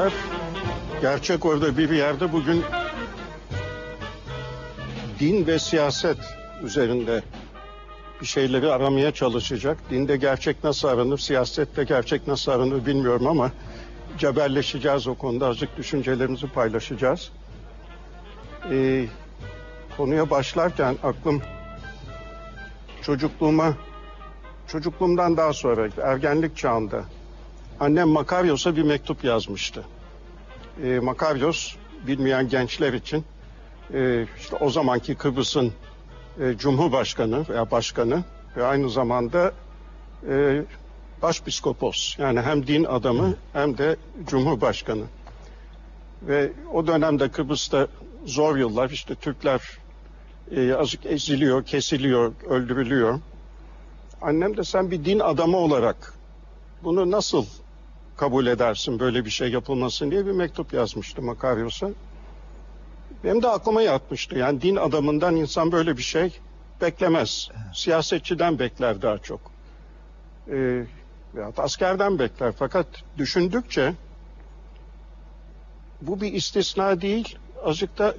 [0.00, 0.12] Günler.
[1.00, 2.64] Gerçek orada bir yerde bugün
[5.20, 6.16] din ve siyaset
[6.62, 7.22] üzerinde
[8.20, 9.78] bir şeyleri aramaya çalışacak.
[9.90, 13.50] Dinde gerçek nasıl aranır, siyasette gerçek nasıl aranır bilmiyorum ama
[14.18, 15.46] cebelleşeceğiz o konuda.
[15.46, 17.32] Azıcık düşüncelerimizi paylaşacağız.
[18.70, 19.06] Ee,
[19.96, 21.42] konuya başlarken aklım
[23.02, 23.74] çocukluğuma,
[24.66, 27.04] çocukluğumdan daha sonra ergenlik çağında
[27.80, 29.84] annem Makaryos'a bir mektup yazmıştı.
[30.82, 31.74] Ee, Makaryos
[32.06, 33.24] bilmeyen gençler için
[33.94, 35.72] e, işte o zamanki Kıbrıs'ın
[36.40, 38.24] e, Cumhurbaşkanı veya başkanı
[38.56, 39.52] ve aynı zamanda
[40.28, 40.62] e,
[41.22, 45.04] başpiskopos yani hem din adamı hem de Cumhurbaşkanı.
[46.22, 47.86] Ve o dönemde Kıbrıs'ta
[48.24, 49.78] zor yıllar işte Türkler
[50.50, 53.20] e, azıcık eziliyor, kesiliyor, öldürülüyor.
[54.22, 56.14] Annem de sen bir din adamı olarak
[56.84, 57.46] bunu nasıl
[58.20, 61.90] kabul edersin böyle bir şey yapılmasın diye bir mektup yazmıştı Makaryos'a.
[63.24, 64.38] Benim de aklıma yatmıştı.
[64.38, 66.40] Yani din adamından insan böyle bir şey
[66.80, 67.48] beklemez.
[67.74, 69.40] Siyasetçiden bekler daha çok.
[70.48, 70.84] Ee,
[71.34, 72.52] veyahut askerden bekler.
[72.58, 72.86] Fakat
[73.18, 73.94] düşündükçe
[76.02, 77.38] bu bir istisna değil.
[77.64, 78.14] Azıcık da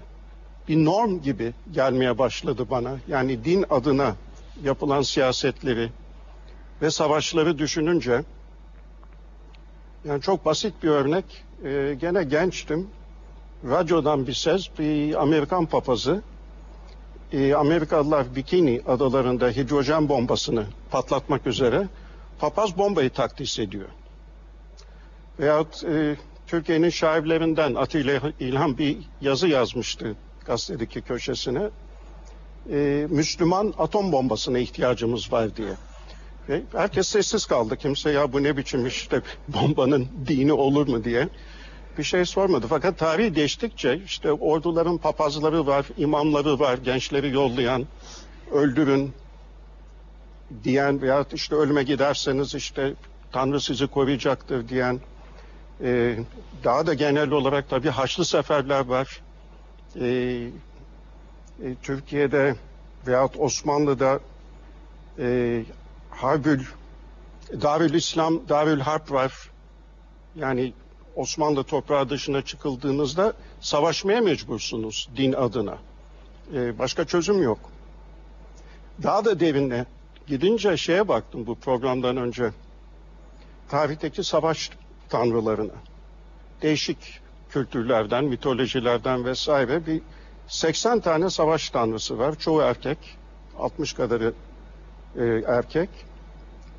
[0.67, 2.97] bir norm gibi gelmeye başladı bana.
[3.07, 4.15] Yani din adına
[4.63, 5.89] yapılan siyasetleri
[6.81, 8.23] ve savaşları düşününce
[10.05, 11.25] yani çok basit bir örnek.
[11.63, 12.87] Ee, gene gençtim.
[13.69, 16.21] Radyodan bir ses, bir Amerikan papazı
[17.33, 21.87] e, Amerikalılar Bikini adalarında hidrojen bombasını patlatmak üzere
[22.39, 23.87] papaz bombayı takdis ediyor.
[25.39, 26.15] Veyahut e,
[26.47, 30.15] Türkiye'nin şairlerinden Atilla İlhan bir yazı yazmıştı
[30.45, 31.69] gazetedeki köşesine.
[32.71, 35.73] E, Müslüman atom bombasına ihtiyacımız var diye.
[36.49, 37.77] Ve herkes sessiz kaldı.
[37.77, 41.29] Kimse ya bu ne biçim işte bombanın dini olur mu diye
[41.97, 42.65] bir şey sormadı.
[42.69, 47.87] Fakat tarih geçtikçe işte orduların papazları var, imamları var, gençleri yollayan,
[48.51, 49.13] öldürün
[50.63, 52.93] diyen veya işte ölüme giderseniz işte
[53.31, 54.99] Tanrı sizi koruyacaktır diyen
[55.83, 56.17] e,
[56.63, 59.21] daha da genel olarak tabii Haçlı seferler var.
[59.95, 62.55] E, e, Türkiye'de
[63.07, 64.19] veyahut Osmanlı'da
[65.19, 65.63] e,
[66.11, 66.63] Harbül,
[67.61, 69.51] Darül İslam, Darül Harp var.
[70.35, 70.73] Yani
[71.15, 75.77] Osmanlı toprağı dışına çıkıldığınızda savaşmaya mecbursunuz din adına.
[76.53, 77.59] Ee, başka çözüm yok.
[79.03, 79.85] Daha da derine
[80.27, 82.51] gidince şeye baktım bu programdan önce.
[83.69, 84.69] Tarihteki savaş
[85.09, 85.73] tanrılarına.
[86.61, 90.01] Değişik kültürlerden, mitolojilerden vesaire bir
[90.47, 92.39] 80 tane savaş tanrısı var.
[92.39, 92.97] Çoğu erkek,
[93.59, 94.33] 60 kadarı
[95.17, 95.89] e, erkek.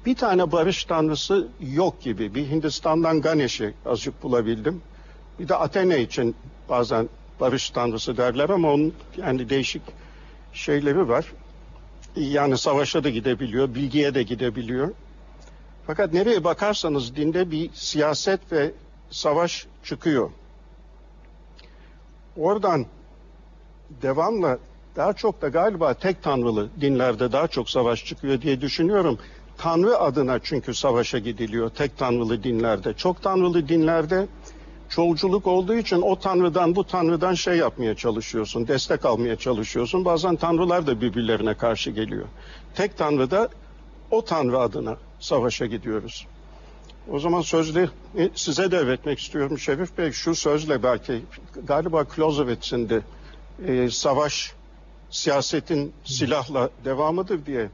[0.07, 2.35] Bir tane barış tanrısı yok gibi.
[2.35, 4.83] Bir Hindistan'dan Ganesh'i azıcık bulabildim.
[5.39, 6.37] Bir de Athena için
[6.69, 7.09] bazen
[7.41, 9.83] barış tanrısı derler ama onun yani değişik
[10.53, 11.33] şeyleri var.
[12.17, 14.91] Yani savaşa da gidebiliyor, bilgiye de gidebiliyor.
[15.87, 18.71] Fakat nereye bakarsanız dinde bir siyaset ve
[19.11, 20.31] savaş çıkıyor.
[22.37, 22.87] Oradan
[24.03, 24.59] devamla
[24.97, 29.19] daha çok da galiba tek tanrılı dinlerde daha çok savaş çıkıyor diye düşünüyorum.
[29.59, 32.95] Tanrı adına çünkü savaşa gidiliyor tek tanrılı dinlerde.
[32.95, 34.27] Çok tanrılı dinlerde
[34.89, 40.05] çoğulculuk olduğu için o tanrıdan bu tanrıdan şey yapmaya çalışıyorsun, destek almaya çalışıyorsun.
[40.05, 42.27] Bazen tanrılar da birbirlerine karşı geliyor.
[42.75, 43.49] Tek tanrıda
[44.11, 46.27] o tanrı adına savaşa gidiyoruz.
[47.11, 47.89] O zaman sözle
[48.35, 50.13] size devretmek istiyorum Şerif Bey.
[50.13, 51.23] Şu sözle belki
[51.67, 53.03] galiba Clausewitz'in de
[53.67, 54.53] e, savaş
[55.13, 57.69] siyasetin silahla devamıdır diye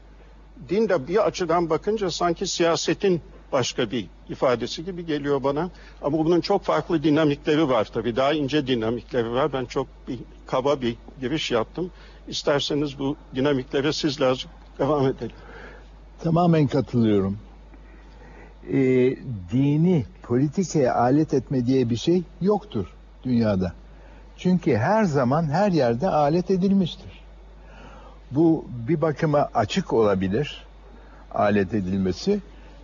[0.68, 3.20] din de bir açıdan bakınca sanki siyasetin
[3.52, 5.70] başka bir ifadesi gibi geliyor bana.
[6.02, 8.16] Ama bunun çok farklı dinamikleri var tabii.
[8.16, 9.52] Daha ince dinamikleri var.
[9.52, 11.90] Ben çok bir kaba bir giriş yaptım.
[12.28, 15.36] İsterseniz bu dinamiklere siz lazım devam edelim.
[16.22, 17.38] Tamamen katılıyorum.
[18.72, 18.76] Ee,
[19.52, 22.86] dini politikaya alet etme diye bir şey yoktur
[23.24, 23.72] dünyada.
[24.36, 27.27] Çünkü her zaman her yerde alet edilmiştir.
[28.30, 30.64] Bu bir bakıma açık olabilir
[31.32, 32.40] alet edilmesi.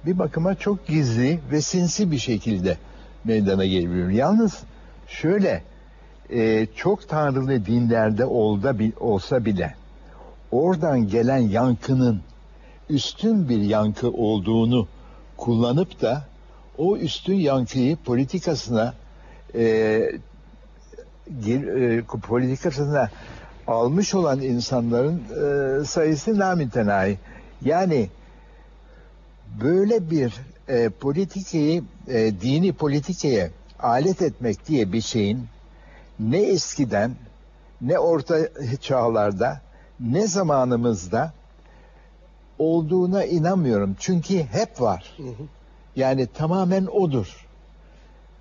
[0.07, 2.79] Bir bakıma çok gizli ve sinsi bir şekilde
[3.25, 4.09] meydana gelebilir.
[4.09, 4.63] Yalnız
[5.09, 5.63] şöyle
[6.31, 9.75] e, çok tanrılı dinlerde olda, olsa bile
[10.51, 12.21] oradan gelen yankının
[12.91, 14.89] üstün bir yankı olduğunu
[15.37, 16.25] kullanıp da
[16.79, 18.95] o üstün yankıyı politikasına
[19.55, 19.63] e,
[21.47, 23.11] e, politikasına
[23.67, 25.23] almış olan insanların
[25.81, 27.19] e, sayısı namütenayi.
[27.63, 28.09] Yani
[29.63, 30.35] böyle bir
[30.69, 35.47] e, politikayı, e, dini politikaya alet etmek diye bir şeyin
[36.21, 37.15] ne eskiden
[37.81, 38.39] ne orta
[38.81, 39.61] çağlarda
[40.01, 41.33] ne zamanımızda
[42.59, 43.97] olduğuna inanmıyorum.
[43.99, 45.17] Çünkü hep var.
[45.97, 47.47] Yani tamamen odur.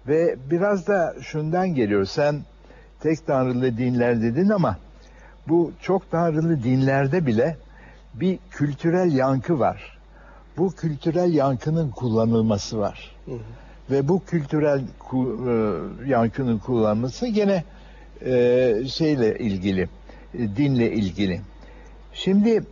[0.08, 2.06] Ve biraz da şundan geliyor.
[2.06, 2.42] Sen
[3.00, 4.78] tek tanrılı dinler dedin ama
[5.48, 7.58] bu çok tanrılı dinlerde bile
[8.14, 9.98] bir kültürel yankı var.
[10.58, 13.16] Bu kültürel yankının kullanılması var.
[13.26, 13.40] Hı hı.
[13.92, 17.64] Ve bu kültürel ku, e, yankının kullanılması gene
[18.26, 19.82] e, şeyle ilgili,
[20.34, 21.42] e, dinle ilgili.
[22.14, 22.64] Şimdi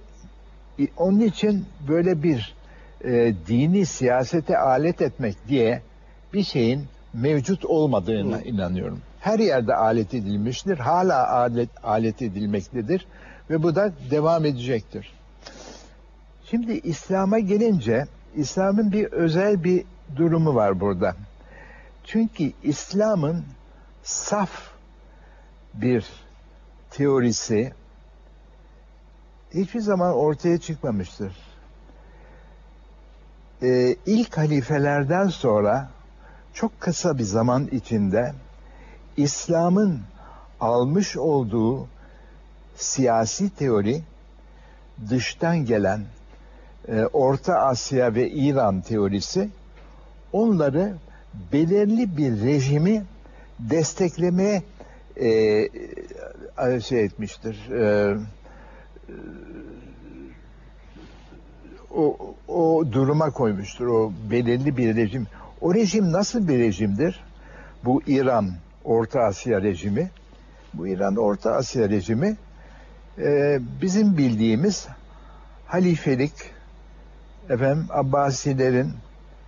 [0.79, 2.56] e, onun için böyle bir
[3.03, 5.81] e, dini siyasete alet etmek diye
[6.33, 6.83] bir şeyin
[7.13, 8.41] mevcut olmadığına Hı.
[8.41, 9.00] inanıyorum.
[9.21, 13.07] Her yerde alet edilmiştir, hala alet, alet edilmektedir
[13.50, 15.13] ve bu da devam edecektir.
[16.45, 19.85] Şimdi İslam'a gelince İslam'ın bir özel bir
[20.15, 21.15] durumu var burada.
[22.03, 23.45] Çünkü İslam'ın
[24.03, 24.50] saf
[25.73, 26.06] bir
[26.91, 27.73] teorisi
[29.53, 31.33] hiçbir zaman ortaya çıkmamıştır.
[33.63, 35.89] Ee, ilk halifelerden sonra
[36.53, 38.33] çok kısa bir zaman içinde
[39.17, 39.99] İslam'ın
[40.59, 41.87] almış olduğu
[42.75, 44.01] siyasi teori
[45.09, 46.01] dıştan gelen
[46.87, 49.49] e, Orta Asya ve İran teorisi
[50.33, 50.95] onları
[51.53, 53.05] belirli bir rejimi
[53.59, 54.63] desteklemeye
[55.15, 55.69] e,
[56.81, 57.71] şey etmiştir.
[57.71, 58.17] E,
[61.95, 63.87] o, o duruma koymuştur.
[63.87, 65.27] O belirli bir rejim.
[65.61, 67.23] O rejim nasıl bir rejimdir?
[67.85, 68.51] Bu İran
[68.86, 70.10] Orta Asya rejimi.
[70.74, 72.38] Bu İran Orta Asya rejimi
[73.18, 74.88] e, bizim bildiğimiz
[75.68, 76.33] halifelik,
[77.50, 78.94] efendim Abbasilerin,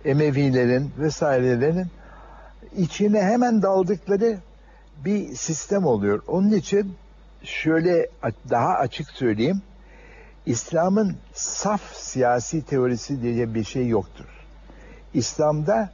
[0.04, 1.86] Emevilerin vesairelerin
[2.76, 4.38] içine hemen daldıkları
[5.04, 6.22] bir sistem oluyor.
[6.28, 6.94] Onun için
[7.42, 8.08] şöyle
[8.50, 9.62] daha açık söyleyeyim.
[10.46, 14.24] İslam'ın saf siyasi teorisi diye bir şey yoktur.
[15.14, 15.90] İslam'da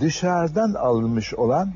[0.00, 1.72] dışarıdan alınmış olan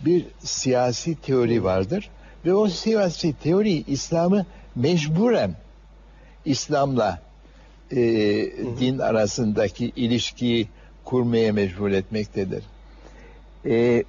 [0.00, 2.10] bir siyasi teori vardır
[2.44, 5.54] ve o siyasi teori İslam'ı mecburen
[6.44, 7.18] İslam'la
[7.90, 7.96] e,
[8.80, 10.68] din arasındaki ilişkiyi
[11.04, 12.64] kurmaya mecbur etmektedir.
[13.66, 14.04] E,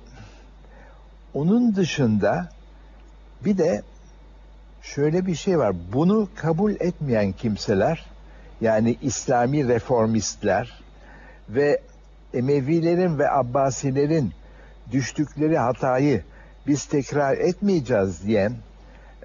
[1.34, 2.50] onun dışında
[3.46, 3.82] bir de
[4.82, 5.76] şöyle bir şey var.
[5.94, 8.06] Bunu kabul etmeyen kimseler
[8.62, 10.74] yani İslami reformistler
[11.50, 11.82] ve
[12.34, 14.32] Emevilerin ve Abbasilerin
[14.92, 16.24] düştükleri hatayı
[16.68, 18.54] biz tekrar etmeyeceğiz diyen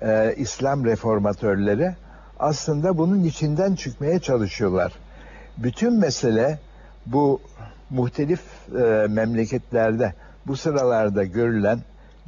[0.02, 1.94] e, İslam reformatörleri
[2.38, 4.92] aslında bunun içinden çıkmaya çalışıyorlar.
[5.58, 6.58] Bütün mesele
[7.06, 7.40] bu
[7.90, 8.40] muhtelif
[8.76, 10.14] e, memleketlerde
[10.46, 11.78] bu sıralarda görülen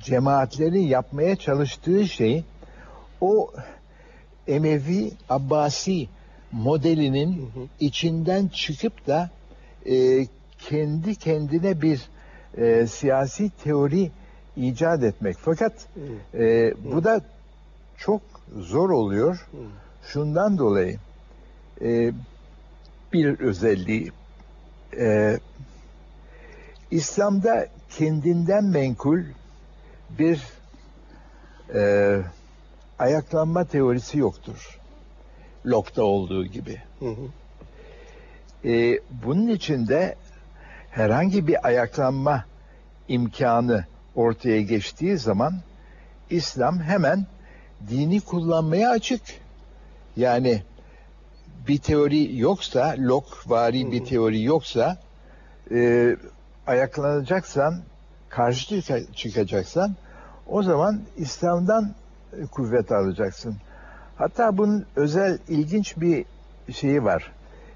[0.01, 2.45] cemaatlerin yapmaya çalıştığı şey
[3.21, 3.53] o
[4.49, 6.09] Emevi Abbasi
[6.53, 7.67] modelinin hı hı.
[7.81, 9.31] içinden çıkıp da
[9.87, 10.27] e,
[10.59, 12.03] kendi kendine bir
[12.57, 14.11] e, siyasi teori
[14.57, 15.37] icat etmek.
[15.41, 15.73] Fakat
[16.35, 17.21] e, bu da
[17.99, 18.23] çok
[18.59, 19.49] zor oluyor.
[20.07, 20.99] Şundan dolayı
[21.81, 22.13] e,
[23.13, 24.13] bir özelliği
[24.99, 25.39] e,
[26.91, 29.23] İslam'da kendinden menkul
[30.19, 30.43] bir
[31.75, 32.21] e,
[32.99, 34.81] ayaklanma teorisi yoktur.
[35.67, 36.83] Locke'da olduğu gibi.
[36.99, 37.29] Hı hı.
[38.69, 40.17] E, bunun içinde
[40.95, 42.45] herhangi bir ayaklanma
[43.09, 43.85] imkanı
[44.15, 45.55] ortaya geçtiği zaman
[46.31, 47.27] İslam hemen
[47.91, 49.23] dini kullanmaya açık.
[50.17, 50.63] Yani
[51.69, 54.97] bir teori yoksa, Locke vari bir teori yoksa
[55.71, 56.17] e,
[56.67, 57.83] ayaklanacaksan,
[58.29, 58.83] karşı
[59.15, 59.95] çıkacaksan
[60.47, 61.95] o zaman İslam'dan
[62.51, 63.57] kuvvet alacaksın.
[64.17, 66.25] Hatta bunun özel ilginç bir
[66.73, 67.33] şeyi var,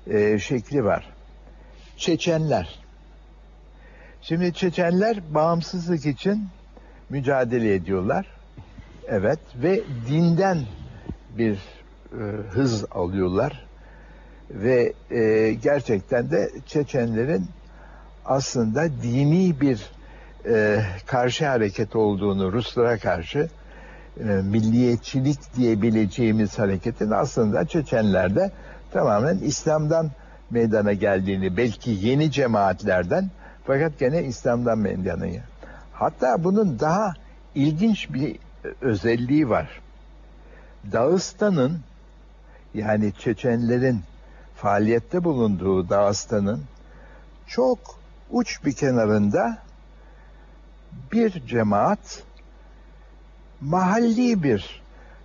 [0.06, 1.10] e, şekli var.
[1.96, 2.87] Çeçenler.
[4.22, 6.48] Şimdi Çeçenler bağımsızlık için
[7.10, 8.26] mücadele ediyorlar.
[9.08, 10.58] Evet ve dinden
[11.38, 13.66] bir e, hız alıyorlar
[14.50, 17.46] ve e, gerçekten de Çeçenlerin
[18.24, 19.90] aslında dini bir
[20.46, 23.48] e, karşı hareket olduğunu Ruslara karşı
[24.20, 28.50] e, milliyetçilik diyebileceğimiz hareketin aslında Çeçenlerde
[28.92, 30.10] tamamen İslam'dan
[30.50, 33.30] meydana geldiğini belki yeni cemaatlerden
[33.68, 35.26] fakat gene İslam'dan meydana
[35.92, 37.14] Hatta bunun daha
[37.54, 38.38] ilginç bir
[38.80, 39.80] özelliği var.
[40.92, 41.80] Dağıstan'ın
[42.74, 44.00] yani Çeçenlerin
[44.56, 46.62] faaliyette bulunduğu Dağıstan'ın
[47.46, 47.78] çok
[48.30, 49.58] uç bir kenarında
[51.12, 52.22] bir cemaat
[53.60, 54.82] mahalli bir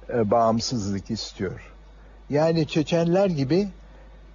[0.09, 1.73] e, bağımsızlık istiyor.
[2.29, 3.67] Yani Çeçenler gibi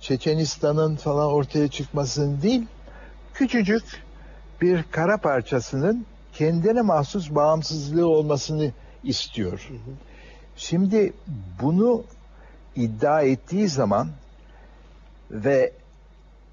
[0.00, 2.66] Çeçenistan'ın falan ortaya çıkmasını değil,
[3.38, 3.84] küçücük
[4.60, 8.72] bir kara parçasının kendine mahsus bağımsızlığı olmasını
[9.04, 9.68] istiyor.
[10.56, 11.12] Şimdi
[11.62, 12.04] bunu
[12.76, 14.08] iddia ettiği zaman
[15.30, 15.72] ve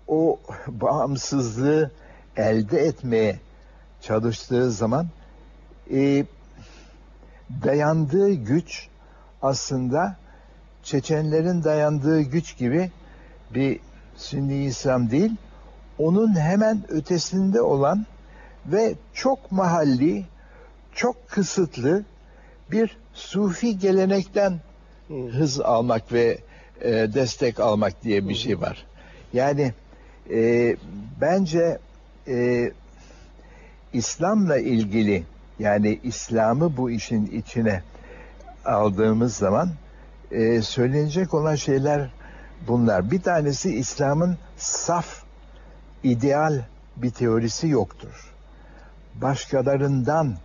[0.07, 1.91] o bağımsızlığı
[2.37, 3.39] elde etmeye
[4.01, 5.07] çalıştığı zaman
[5.93, 6.25] e,
[7.63, 8.87] dayandığı güç
[9.41, 10.15] aslında
[10.83, 12.91] Çeçenlerin dayandığı güç gibi
[13.53, 13.79] bir
[14.15, 15.31] Sünni İslam değil,
[15.99, 18.05] onun hemen ötesinde olan
[18.65, 20.25] ve çok mahalli,
[20.95, 22.03] çok kısıtlı
[22.71, 24.59] bir Sufi gelenekten
[25.09, 26.37] hız almak ve
[26.81, 28.85] e, destek almak diye bir şey var.
[29.33, 29.73] Yani
[30.31, 30.75] e,
[31.21, 31.79] bence
[32.27, 32.71] e,
[33.93, 35.23] İslam'la ilgili
[35.59, 37.81] yani İslam'ı bu işin içine
[38.65, 39.69] aldığımız zaman
[40.31, 42.09] e, söylenecek olan şeyler
[42.67, 43.11] bunlar.
[43.11, 45.23] Bir tanesi İslam'ın saf,
[46.05, 46.61] ideal
[46.95, 48.33] bir teorisi yoktur.
[49.15, 50.35] Başkalarından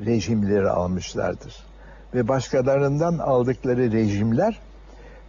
[0.00, 1.56] rejimleri almışlardır.
[2.14, 4.60] Ve başkalarından aldıkları rejimler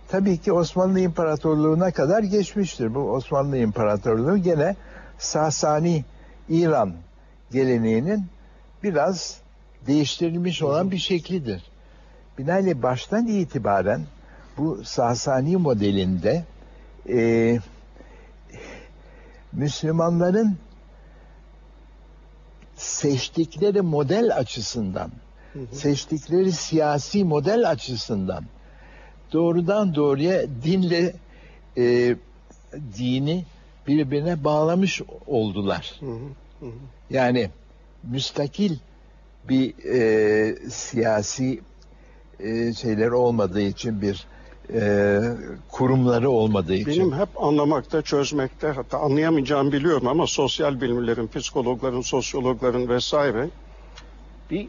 [0.07, 2.95] tabii ki Osmanlı İmparatorluğu'na kadar geçmiştir.
[2.95, 4.75] Bu Osmanlı İmparatorluğu gene
[5.17, 6.05] Sasani
[6.49, 6.93] İran
[7.51, 8.25] geleneğinin
[8.83, 9.37] biraz
[9.87, 11.63] değiştirilmiş olan bir şeklidir.
[12.37, 14.01] Binaenaleyh baştan itibaren
[14.57, 16.43] bu Sasani modelinde
[17.09, 17.59] e,
[19.53, 20.57] Müslümanların
[22.75, 25.11] seçtikleri model açısından,
[25.53, 25.75] hı hı.
[25.75, 28.43] seçtikleri siyasi model açısından
[29.33, 31.15] doğrudan doğruya dinle
[31.77, 32.15] e,
[32.97, 33.45] dini
[33.87, 35.95] birbirine bağlamış oldular.
[35.99, 36.05] Hı
[36.65, 36.71] hı.
[37.09, 37.49] Yani
[38.03, 38.77] müstakil
[39.49, 41.61] bir e, siyasi
[42.39, 44.27] e, şeyler olmadığı için bir
[44.73, 45.19] e,
[45.71, 46.87] kurumları olmadığı için.
[46.87, 53.49] Benim hep anlamakta, çözmekte hatta anlayamayacağımı biliyorum ama sosyal bilimlerin, psikologların, sosyologların vesaire
[54.51, 54.67] bir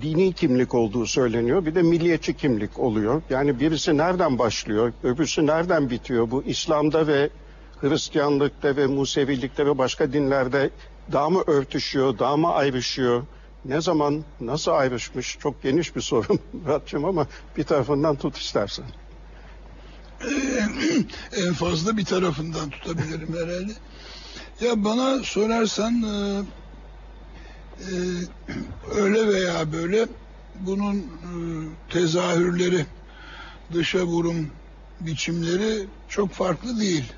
[0.00, 1.66] dini kimlik olduğu söyleniyor.
[1.66, 3.22] Bir de milliyetçi kimlik oluyor.
[3.30, 6.30] Yani birisi nereden başlıyor, öbürsü nereden bitiyor?
[6.30, 7.30] Bu İslam'da ve
[7.80, 10.70] Hristiyanlıkta ve Musevilikte ve başka dinlerde
[11.12, 13.22] daha mı örtüşüyor, daha mı ayrışıyor?
[13.64, 15.38] Ne zaman, nasıl ayrışmış?
[15.40, 18.84] Çok geniş bir sorun Muratçım ama bir tarafından tut istersen.
[21.46, 23.72] en fazla bir tarafından tutabilirim herhalde.
[24.60, 26.42] Ya bana sorarsan e,
[27.80, 27.94] e,
[29.00, 30.06] öyle veya böyle
[30.60, 31.02] bunun e,
[31.90, 32.86] tezahürleri,
[33.74, 34.50] dışa vurum
[35.00, 37.12] biçimleri çok farklı değil.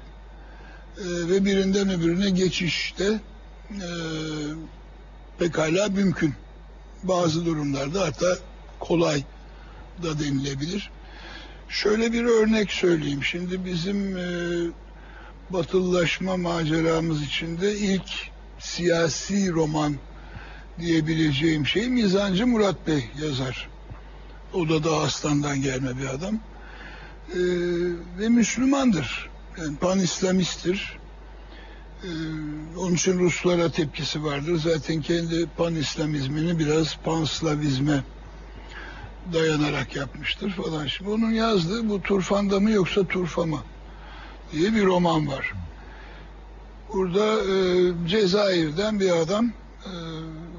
[1.04, 3.20] Ve birinden öbürüne geçişte
[5.40, 6.34] pekala mümkün.
[7.02, 8.36] Bazı durumlarda hatta
[8.80, 9.24] kolay
[10.02, 10.90] da denilebilir.
[11.68, 13.24] Şöyle bir örnek söyleyeyim.
[13.24, 14.26] Şimdi bizim e,
[15.50, 18.10] batılılaşma maceramız içinde ilk
[18.58, 19.96] siyasi roman
[20.78, 23.68] diyebileceğim şey Mizancı Murat Bey yazar.
[24.54, 26.34] O da Dağıstan'dan gelme bir adam.
[26.34, 27.38] Ee,
[28.18, 29.30] ve Müslümandır.
[29.58, 30.99] Yani pan-İslamisttir.
[32.04, 32.08] Ee,
[32.78, 34.56] onun için Ruslara tepkisi vardır.
[34.56, 38.02] Zaten kendi pan-İslamizmini biraz pan-Slavizme
[39.32, 40.86] dayanarak yapmıştır falan.
[40.86, 43.62] Şimdi onun yazdığı bu Turfan'da mı yoksa Turfa mı
[44.52, 45.52] diye bir roman var.
[46.92, 49.92] Burada e, Cezayir'den bir adam e,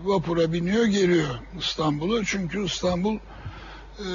[0.03, 2.23] vapura biniyor geliyor İstanbul'a.
[2.25, 3.15] Çünkü İstanbul
[3.99, 4.07] e,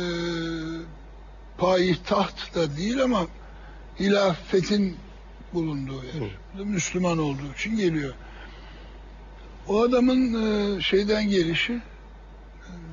[1.59, 3.27] payitaht da değil ama
[4.01, 4.97] hilafetin
[5.55, 6.31] bulunduğu yer.
[6.59, 6.65] Hı.
[6.65, 8.15] Müslüman olduğu için geliyor.
[9.69, 11.83] O adamın e, şeyden gelişi e,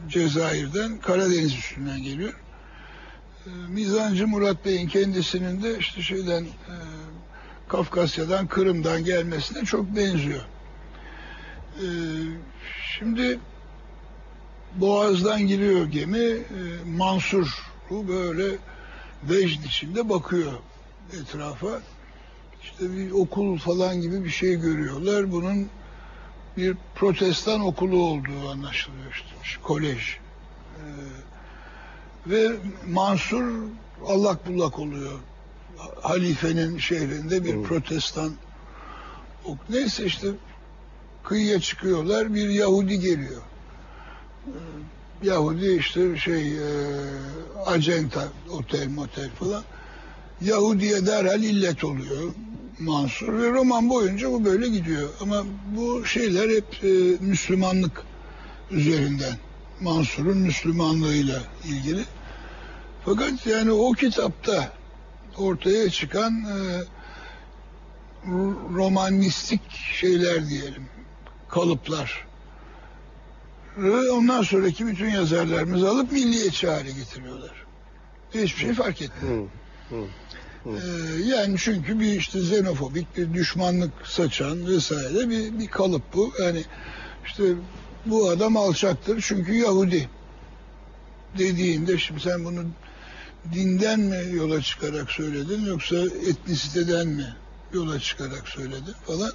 [0.10, 2.34] Cezayir'den Karadeniz üstünden geliyor.
[3.46, 6.76] E, Mizancı Murat Bey'in kendisinin de işte şeyden e,
[7.68, 10.42] Kafkasya'dan Kırım'dan gelmesine çok benziyor.
[11.78, 11.88] E,
[12.98, 13.40] şimdi
[14.76, 16.20] Boğaz'dan giriyor gemi.
[16.20, 16.40] E,
[16.98, 17.48] Mansur
[17.90, 18.56] bu böyle
[19.30, 20.52] vecd içinde bakıyor
[21.22, 21.80] etrafa
[22.64, 25.32] işte bir okul falan gibi bir şey görüyorlar.
[25.32, 25.70] Bunun
[26.58, 29.60] bir protestan okulu olduğu anlaşılıyor işte.
[29.64, 30.00] Kolej.
[30.00, 30.82] Ee,
[32.28, 32.52] ve
[32.88, 33.64] Mansur
[34.08, 35.20] allak bullak oluyor.
[36.02, 37.64] Halifenin şehrinde bir hmm.
[37.64, 38.34] protestan
[39.46, 39.58] ok.
[39.70, 40.28] Neyse işte
[41.24, 42.34] kıyıya çıkıyorlar.
[42.34, 43.42] Bir Yahudi geliyor.
[44.48, 44.52] Ee,
[45.24, 46.62] Yahudi işte şey e,
[47.66, 49.64] acenta otel motel falan.
[50.42, 52.34] Yahudi'ye derhal illet oluyor
[52.80, 55.10] Mansur ve roman boyunca bu böyle gidiyor.
[55.22, 55.44] Ama
[55.76, 56.88] bu şeyler hep e,
[57.26, 58.04] Müslümanlık
[58.72, 59.38] üzerinden.
[59.82, 62.02] Mansur'un Müslümanlığıyla ilgili.
[63.06, 64.74] Fakat yani o kitapta
[65.38, 66.58] ortaya çıkan e,
[68.76, 69.62] romanistik
[69.94, 70.86] şeyler diyelim,
[71.50, 72.28] kalıplar.
[74.12, 77.66] Ondan sonraki bütün yazarlarımız alıp milliyetçi hale getiriyorlar.
[78.34, 79.48] Hiçbir şey fark etmiyor.
[79.90, 80.06] Hı, hı.
[80.66, 80.70] Ee,
[81.26, 86.34] yani çünkü bir işte xenofobik bir düşmanlık saçan vesaire bir, bir kalıp bu.
[86.42, 86.64] Yani
[87.26, 87.44] işte
[88.06, 90.10] bu adam alçaktır çünkü Yahudi
[91.38, 92.64] dediğinde şimdi sen bunu
[93.54, 95.96] dinden mi yola çıkarak söyledin yoksa
[96.30, 97.36] etnisiteden mi
[97.74, 99.32] yola çıkarak söyledin falan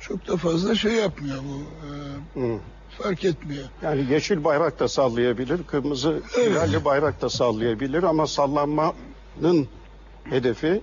[0.00, 2.40] çok da fazla şey yapmıyor bu.
[2.40, 2.58] Hı.
[2.98, 3.64] fark etmiyor.
[3.82, 6.84] Yani yeşil bayrak da sallayabilir, kırmızı Evet.
[6.84, 9.68] bayrak da sallayabilir ama sallanmanın
[10.30, 10.80] hedefi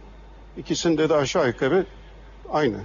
[0.57, 1.85] ikisinde de aşağı yukarı
[2.51, 2.77] aynı.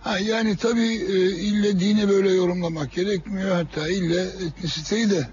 [0.00, 3.54] Ha, yani tabii e, ille dini böyle yorumlamak gerekmiyor.
[3.54, 5.28] Hatta ille etnisiteyi de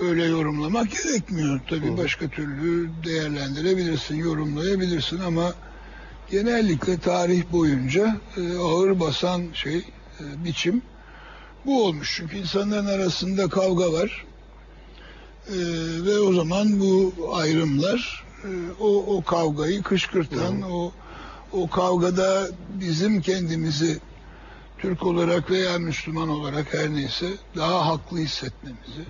[0.00, 1.60] öyle yorumlamak gerekmiyor.
[1.70, 1.96] Tabii Hı.
[1.96, 5.54] başka türlü değerlendirebilirsin, yorumlayabilirsin ama
[6.30, 9.84] genellikle tarih boyunca e, ağır basan şey, e,
[10.44, 10.82] biçim
[11.66, 12.14] bu olmuş.
[12.16, 14.24] Çünkü insanların arasında kavga var.
[15.48, 15.56] E,
[16.06, 18.24] ve o zaman bu ayrımlar
[18.80, 20.92] o, o kavgayı kışkırtan, o
[21.52, 22.48] o kavgada
[22.80, 24.00] bizim kendimizi
[24.78, 29.02] Türk olarak veya Müslüman olarak her neyse daha haklı hissetmemizi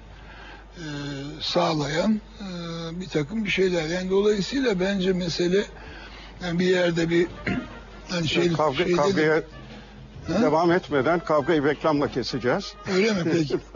[0.77, 0.85] e,
[1.41, 2.47] sağlayan e,
[3.01, 3.89] bir takım bir şeyler.
[3.89, 5.65] Yani dolayısıyla bence mesele
[6.43, 7.27] yani bir yerde bir
[8.11, 9.49] hani şey, Kavga, şey kavgaya dedim,
[10.27, 10.43] Ha?
[10.43, 12.75] devam etmeden kavgayı reklamla keseceğiz.
[12.95, 13.59] öyle mi peki?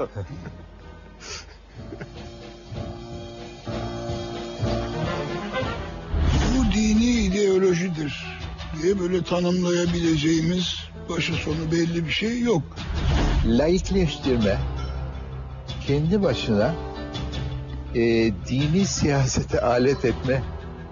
[7.64, 8.26] ideolojidir
[8.82, 10.76] diye böyle tanımlayabileceğimiz
[11.08, 12.62] başı sonu belli bir şey yok.
[13.46, 14.58] Laikleştirme
[15.86, 16.74] kendi başına
[17.94, 18.00] e,
[18.48, 20.42] dini siyasete alet etme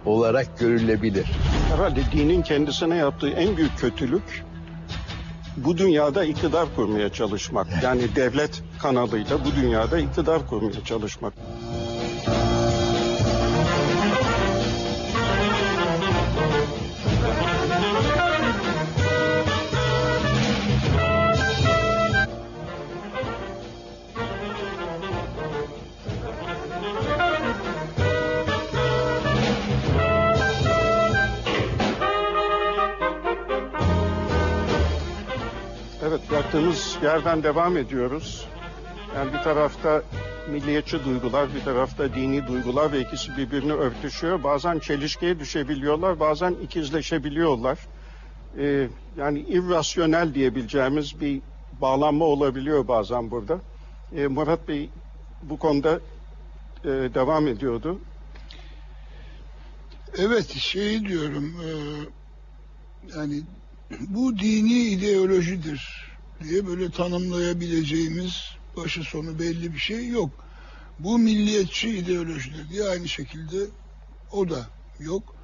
[0.05, 1.27] olarak görülebilir.
[1.73, 4.45] Herhalde dinin kendisine yaptığı en büyük kötülük
[5.57, 7.67] bu dünyada iktidar kurmaya çalışmak.
[7.83, 11.33] Yani devlet kanalıyla bu dünyada iktidar kurmaya çalışmak.
[36.53, 38.47] Bıraktığımız yerden devam ediyoruz.
[39.17, 40.03] Yani bir tarafta
[40.51, 44.43] milliyetçi duygular, bir tarafta dini duygular ve ikisi birbirini örtüşüyor.
[44.45, 47.79] Bazen çelişkiye düşebiliyorlar, bazen ikizleşebiliyorlar.
[48.59, 51.41] Ee, yani irrasyonel diyebileceğimiz bir
[51.81, 53.61] bağlanma olabiliyor bazen burada.
[54.17, 54.91] Ee, Murat Bey
[55.43, 56.01] bu konuda
[56.85, 57.99] e, devam ediyordu.
[60.19, 61.71] Evet şeyi diyorum e,
[63.19, 63.43] yani
[64.01, 66.02] bu dini ideolojidir
[66.45, 68.35] diye böyle tanımlayabileceğimiz
[68.77, 70.31] başı sonu belli bir şey yok.
[70.99, 73.57] Bu milliyetçi ideolojidir diye aynı şekilde
[74.33, 74.67] o da
[74.99, 75.35] yok.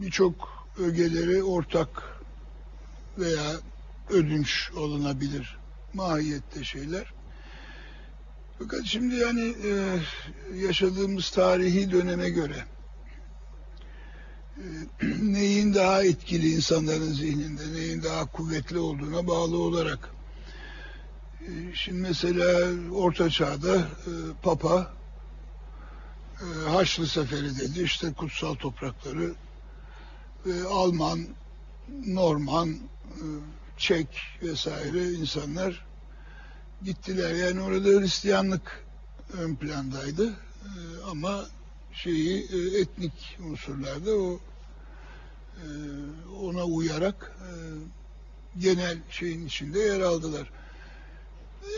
[0.00, 2.02] Birçok ögeleri ortak
[3.18, 3.56] veya
[4.10, 5.58] ödünç alınabilir
[5.94, 7.12] mahiyette şeyler.
[8.58, 9.98] Fakat şimdi yani e,
[10.56, 12.64] yaşadığımız tarihi döneme göre
[15.22, 20.17] neyin daha etkili insanların zihninde, neyin daha kuvvetli olduğuna bağlı olarak.
[21.40, 24.92] E, Şimdi mesela Orta Çağ'da e, Papa
[26.40, 29.34] e, Haçlı Seferi dedi, işte kutsal toprakları
[30.46, 31.26] ve Alman,
[32.06, 33.24] Norman, e,
[33.76, 34.08] Çek
[34.42, 35.86] vesaire insanlar
[36.82, 37.34] gittiler.
[37.34, 38.84] Yani orada Hristiyanlık
[39.32, 40.70] ön plandaydı E,
[41.10, 41.46] ama
[41.92, 44.40] şeyi e, etnik unsurlarda o
[45.56, 45.66] e,
[46.42, 47.50] ona uyarak e,
[48.60, 50.50] genel şeyin içinde yer aldılar.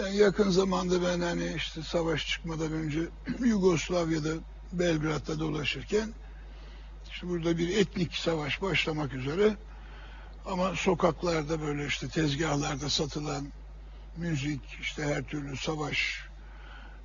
[0.00, 3.00] Yani yakın zamanda ben hani işte savaş çıkmadan önce
[3.44, 4.30] Yugoslavya'da
[4.72, 6.14] Belgrad'da dolaşırken
[7.12, 9.56] işte burada bir etnik savaş başlamak üzere
[10.46, 13.52] ama sokaklarda böyle işte tezgahlarda satılan
[14.16, 16.20] müzik işte her türlü savaş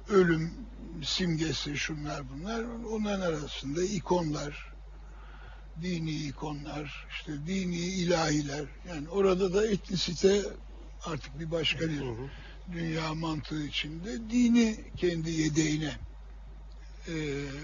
[0.09, 0.53] ölüm
[1.03, 4.73] simgesi şunlar bunlar onların arasında ikonlar
[5.81, 10.41] dini ikonlar işte dini ilahiler yani orada da etnisite
[11.05, 12.03] artık bir başka bir.
[12.73, 15.93] Dünya mantığı içinde dini kendi yedeğine
[17.07, 17.13] e,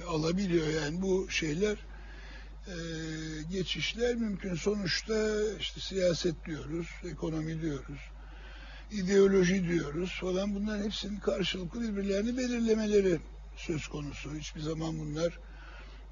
[0.07, 1.77] alabiliyor yani bu şeyler
[2.67, 2.75] e,
[3.51, 4.55] geçişler mümkün.
[4.55, 7.99] Sonuçta işte siyaset diyoruz, ekonomi diyoruz,
[8.91, 13.19] ideoloji diyoruz falan bunların hepsinin karşılıklı birbirlerini belirlemeleri
[13.57, 14.35] söz konusu.
[14.35, 15.39] Hiçbir zaman bunlar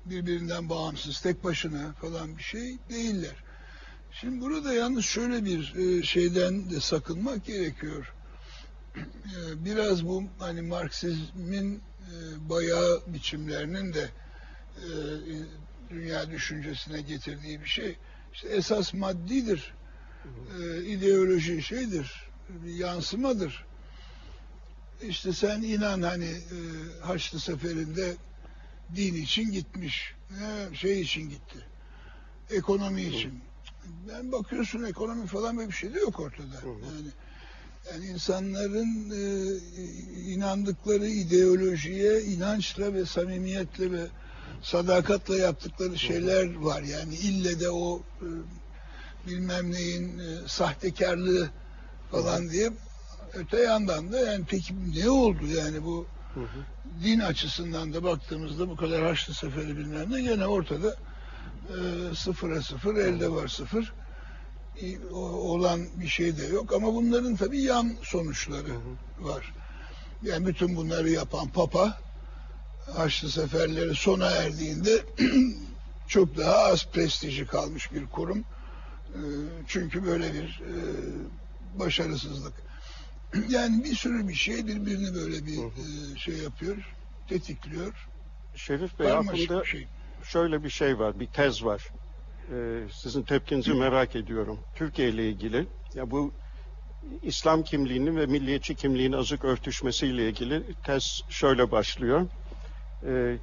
[0.06, 3.36] birbirinden bağımsız, tek başına falan bir şey değiller.
[4.12, 8.14] Şimdi burada yalnız şöyle bir e, şeyden de sakınmak gerekiyor.
[8.98, 14.10] E, biraz bu hani Marksizmin e, bayağı biçimlerinin de
[15.90, 17.98] dünya düşüncesine getirdiği bir şey.
[18.34, 19.74] İşte esas maddidir.
[20.86, 23.66] ideoloji şeydir, bir yansımadır.
[25.02, 26.38] İşte sen inan hani
[27.02, 28.16] Haçlı Seferi'nde
[28.96, 30.16] din için gitmiş.
[30.74, 31.66] Şey için gitti.
[32.50, 33.42] Ekonomi için.
[34.10, 36.56] Ben bakıyorsun ekonomi falan böyle bir şey de yok ortada.
[36.66, 37.08] Yani
[37.92, 39.22] yani insanların e,
[40.32, 44.08] inandıkları ideolojiye inançla ve samimiyetle ve
[44.62, 46.82] sadakatle yaptıkları şeyler var.
[46.82, 48.28] Yani ille de o e,
[49.28, 51.50] bilmem neyin e, sahtekarlığı
[52.12, 52.72] falan diye
[53.34, 57.04] öte yandan da yani peki ne oldu yani bu hı hı.
[57.04, 60.96] din açısından da baktığımızda bu kadar Haçlı Seferi bilmem ne gene ortada
[61.70, 61.76] e,
[62.16, 63.94] sıfıra sıfır elde var sıfır
[65.14, 68.74] olan bir şey de yok ama bunların tabii yan sonuçları
[69.20, 69.54] var.
[70.24, 71.98] Yani bütün bunları yapan Papa
[72.96, 75.04] Haçlı seferleri sona erdiğinde
[76.08, 78.40] çok daha az prestiji kalmış bir kurum.
[79.10, 79.22] E,
[79.68, 80.76] çünkü böyle bir e,
[81.80, 82.54] başarısızlık.
[83.50, 85.58] Yani bir sürü bir şey birbirini böyle bir.
[85.58, 86.78] E, şey yapıyor,
[87.28, 88.08] tetikliyor.
[88.56, 89.88] Şerif Bey aklımda şey.
[90.24, 91.88] şöyle bir şey var, bir tez var.
[92.52, 94.60] Ee, sizin tepkinizi merak ediyorum.
[94.76, 95.68] Türkiye ile ilgili.
[95.96, 96.32] Ya bu
[97.24, 102.28] İslam kimliğinin ve milliyetçi kimliğin azık örtüşmesiyle ilgili tez şöyle başlıyor.
[103.06, 103.38] Ee,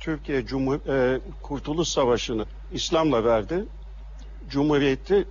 [0.00, 3.64] Türkiye Cumhur e, Kurtuluş Savaşı'nı İslam'la verdi.
[4.50, 5.28] Cumhuriyeti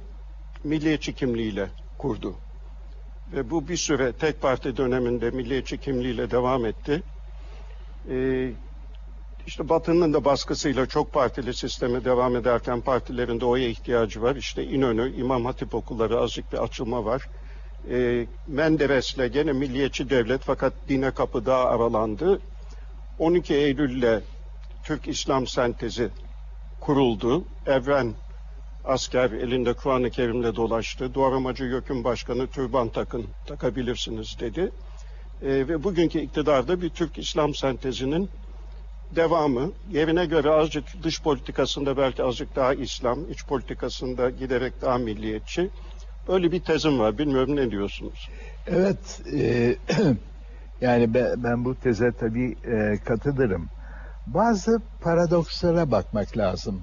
[0.63, 2.35] milliyetçi kimliğiyle kurdu.
[3.33, 7.03] Ve bu bir süre tek parti döneminde milliyetçi kimliğiyle devam etti.
[8.09, 8.51] Ee,
[9.47, 14.35] işte Batı'nın da baskısıyla çok partili sisteme devam ederken partilerin de oya ihtiyacı var.
[14.35, 17.27] İşte İnönü, İmam Hatip okulları azıcık bir açılma var.
[17.91, 22.41] E, Menderes'le gene milliyetçi devlet fakat dine kapı daha aralandı.
[23.19, 24.21] 12 Eylül'le
[24.83, 26.09] Türk İslam sentezi
[26.81, 27.43] kuruldu.
[27.65, 28.13] Evren
[28.85, 31.13] asker elinde Kur'an-ı Kerim'le dolaştı.
[31.13, 34.71] Doğramacı YÖK'ün başkanı türban takın, takabilirsiniz dedi.
[35.41, 38.29] E, ve bugünkü iktidarda bir Türk İslam sentezinin
[39.15, 45.69] devamı yerine göre azıcık dış politikasında belki azıcık daha İslam, iç politikasında giderek daha milliyetçi.
[46.27, 47.17] Öyle bir tezim var.
[47.17, 48.29] Bilmiyorum ne diyorsunuz?
[48.67, 49.21] Evet.
[49.33, 49.75] E,
[50.81, 53.69] yani ben, ben bu teze tabii e, katılırım.
[54.27, 56.81] Bazı paradokslara bakmak lazım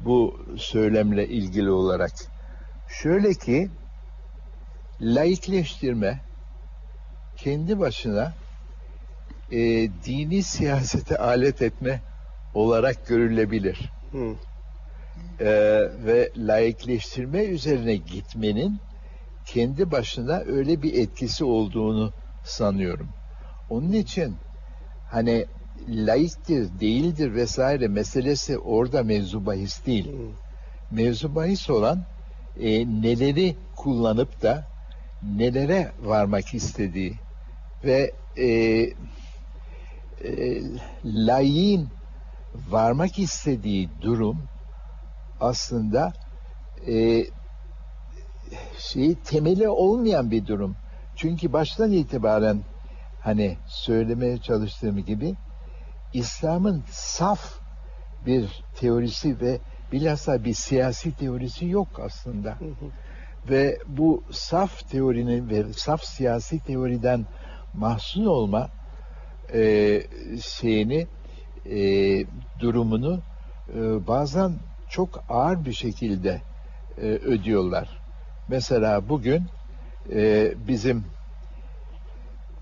[0.00, 2.12] bu söylemle ilgili olarak.
[2.88, 3.70] Şöyle ki
[5.00, 6.20] laikleştirme
[7.36, 8.32] kendi başına
[9.50, 9.58] e,
[10.04, 12.00] dini siyasete alet etme
[12.54, 13.92] olarak görülebilir.
[14.12, 14.34] Hı.
[15.40, 15.50] E,
[16.06, 18.78] ve laikleştirme üzerine gitmenin
[19.46, 22.12] kendi başına öyle bir etkisi olduğunu
[22.44, 23.08] sanıyorum.
[23.70, 24.36] Onun için
[25.10, 25.46] hani
[25.88, 30.12] laiktir, değildir vesaire meselesi orada mevzu bahis değil.
[30.12, 30.30] Hı.
[30.90, 32.04] Mevzu bahis olan
[32.60, 34.66] e, neleri kullanıp da
[35.36, 37.14] nelere varmak istediği
[37.84, 38.46] ve e,
[40.24, 40.62] e,
[41.04, 41.88] layığın
[42.70, 44.38] varmak istediği durum
[45.40, 46.12] aslında
[46.86, 47.24] e,
[48.78, 50.76] şey temeli olmayan bir durum.
[51.16, 52.64] Çünkü baştan itibaren
[53.20, 55.34] hani söylemeye çalıştığım gibi
[56.12, 57.58] İslam'ın saf
[58.26, 59.60] bir teorisi ve
[59.92, 62.50] bilhassa bir siyasi teorisi yok aslında.
[62.50, 62.90] Hı hı.
[63.50, 67.26] Ve bu saf teorinin ve saf siyasi teoriden
[67.74, 68.68] mahzun olma
[69.54, 70.02] e,
[70.42, 71.06] şeyini
[71.66, 71.78] e,
[72.60, 73.22] durumunu
[73.74, 74.52] e, bazen
[74.88, 76.42] çok ağır bir şekilde
[76.98, 77.88] e, ödüyorlar.
[78.48, 79.42] Mesela bugün
[80.12, 81.04] e, bizim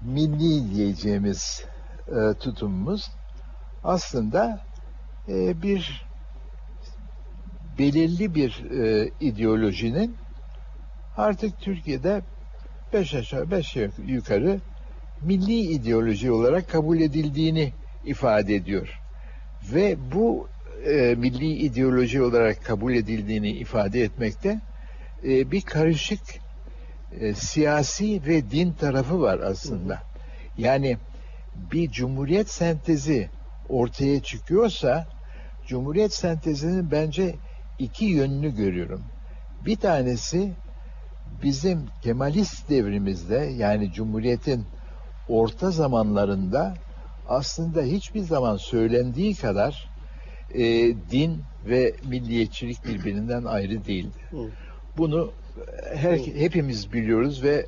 [0.02, 1.64] milli diyeceğimiz
[2.08, 3.10] e, tutumumuz
[3.84, 4.60] aslında
[5.28, 6.06] e, bir
[7.78, 10.16] belirli bir e, ideolojinin
[11.16, 12.22] artık Türkiye'de
[12.92, 14.60] beş aşağı beş yukarı
[15.24, 17.72] milli ideoloji olarak kabul edildiğini
[18.04, 19.00] ifade ediyor.
[19.74, 20.48] Ve bu
[20.86, 24.60] e, milli ideoloji olarak kabul edildiğini ifade etmekte
[25.24, 26.20] e, bir karışık
[27.20, 30.02] e, siyasi ve din tarafı var aslında.
[30.58, 30.96] Yani
[31.72, 33.28] bir cumhuriyet sentezi
[33.68, 35.06] ortaya çıkıyorsa
[35.66, 37.34] Cumhuriyet sentezinin bence
[37.78, 39.02] iki yönünü görüyorum.
[39.66, 40.52] Bir tanesi
[41.42, 44.64] bizim Kemalist devrimizde yani Cumhuriyet'in
[45.28, 46.74] orta zamanlarında
[47.28, 49.88] aslında hiçbir zaman söylendiği kadar
[50.54, 50.62] e,
[51.10, 54.18] din ve milliyetçilik birbirinden ayrı değildi.
[54.96, 55.32] Bunu
[55.94, 57.66] her, hepimiz biliyoruz ve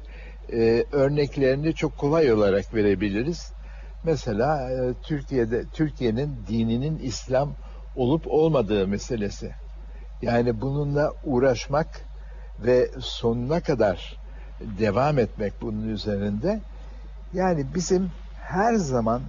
[0.52, 3.52] e, örneklerini çok kolay olarak verebiliriz.
[4.04, 7.54] Mesela e, Türkiye'de Türkiye'nin dininin İslam
[7.96, 9.54] olup olmadığı meselesi.
[10.22, 11.86] Yani bununla uğraşmak
[12.58, 14.18] ve sonuna kadar
[14.60, 16.60] devam etmek bunun üzerinde.
[17.34, 19.22] Yani bizim her zaman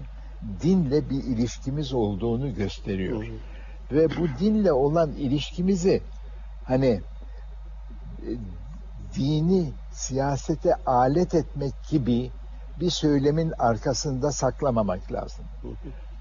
[0.61, 3.25] dinle bir ilişkimiz olduğunu gösteriyor.
[3.91, 6.01] Ve bu dinle olan ilişkimizi
[6.63, 7.01] hani
[8.21, 8.29] e,
[9.15, 12.31] dini siyasete alet etmek gibi
[12.79, 15.45] bir söylemin arkasında saklamamak lazım.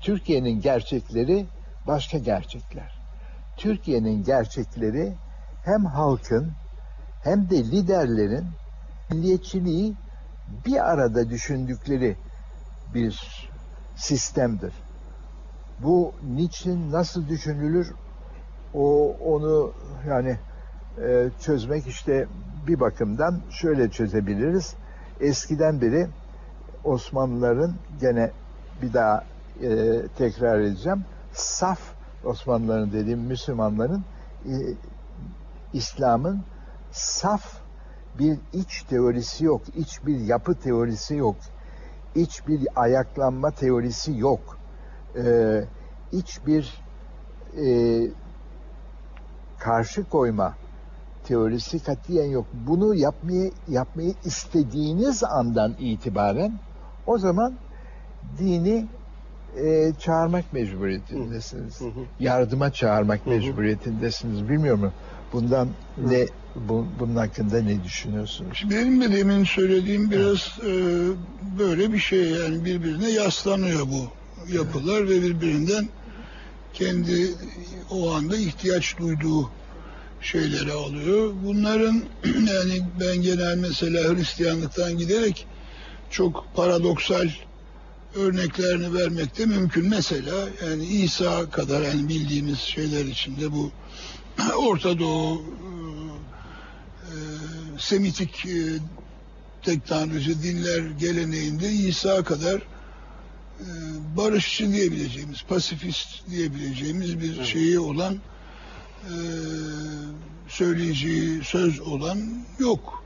[0.00, 1.46] Türkiye'nin gerçekleri
[1.86, 2.98] başka gerçekler.
[3.56, 5.14] Türkiye'nin gerçekleri
[5.64, 6.52] hem halkın
[7.22, 8.46] hem de liderlerin
[9.10, 9.94] milliyetçiliği
[10.66, 12.16] bir arada düşündükleri
[12.94, 13.20] bir
[13.96, 14.72] sistemdir.
[15.82, 17.92] Bu niçin nasıl düşünülür
[18.74, 19.72] o onu
[20.08, 20.38] yani
[21.02, 22.26] e, çözmek işte
[22.66, 24.74] bir bakımdan şöyle çözebiliriz.
[25.20, 26.08] Eskiden beri
[26.84, 28.30] Osmanlıların gene
[28.82, 29.24] bir daha
[29.62, 31.04] e, tekrar edeceğim.
[31.32, 31.80] Saf
[32.24, 34.04] Osmanlıların dediğim Müslümanların
[34.46, 34.54] e,
[35.72, 36.44] İslam'ın
[36.92, 37.63] saf
[38.18, 41.36] bir iç teorisi yok, iç bir yapı teorisi yok,
[42.14, 44.58] iç bir ayaklanma teorisi yok,
[45.16, 45.64] ee,
[46.12, 46.82] iç bir
[47.56, 47.66] e,
[49.58, 50.54] karşı koyma
[51.24, 52.46] teorisi katiyen yok.
[52.52, 56.52] Bunu yapmayı yapmayı istediğiniz andan itibaren
[57.06, 57.54] o zaman
[58.38, 58.86] dini
[59.56, 61.80] e, çağırmak mecburiyetindesiniz.
[61.80, 62.04] Hı hı.
[62.20, 63.34] Yardıma çağırmak hı hı.
[63.34, 64.48] mecburiyetindesiniz.
[64.48, 64.92] Bilmiyorum
[65.32, 66.10] bundan hı.
[66.10, 68.64] ne bu, bunun hakkında ne düşünüyorsunuz?
[68.70, 70.72] Benim de demin söylediğim biraz e,
[71.58, 74.10] böyle bir şey yani birbirine yaslanıyor bu
[74.52, 75.88] yapılar ve birbirinden
[76.74, 77.34] kendi
[77.90, 79.50] o anda ihtiyaç duyduğu
[80.20, 81.32] şeyleri alıyor.
[81.44, 85.46] Bunların yani ben genel mesela Hristiyanlıktan giderek
[86.10, 87.28] çok paradoksal
[88.14, 89.88] örneklerini vermek de mümkün.
[89.88, 93.70] Mesela yani İsa kadar yani bildiğimiz şeyler içinde bu
[94.56, 95.42] Orta Doğu
[97.78, 98.78] Semitik e,
[99.62, 103.66] teknoloji dinler geleneğinde İsa kadar e,
[104.16, 107.46] barışçı diyebileceğimiz, pasifist diyebileceğimiz bir evet.
[107.46, 108.14] şeyi olan
[109.04, 109.14] e,
[110.48, 113.03] söyleyeceği söz olan yok.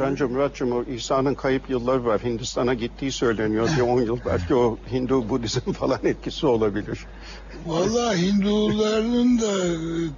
[0.00, 2.20] Bence Muratcığım o İsa'nın kayıp yılları var.
[2.24, 3.68] Hindistan'a gittiği söyleniyor.
[3.76, 7.06] Bir 10 yıl belki o Hindu Budizm falan etkisi olabilir.
[7.66, 9.52] Vallahi Hinduların da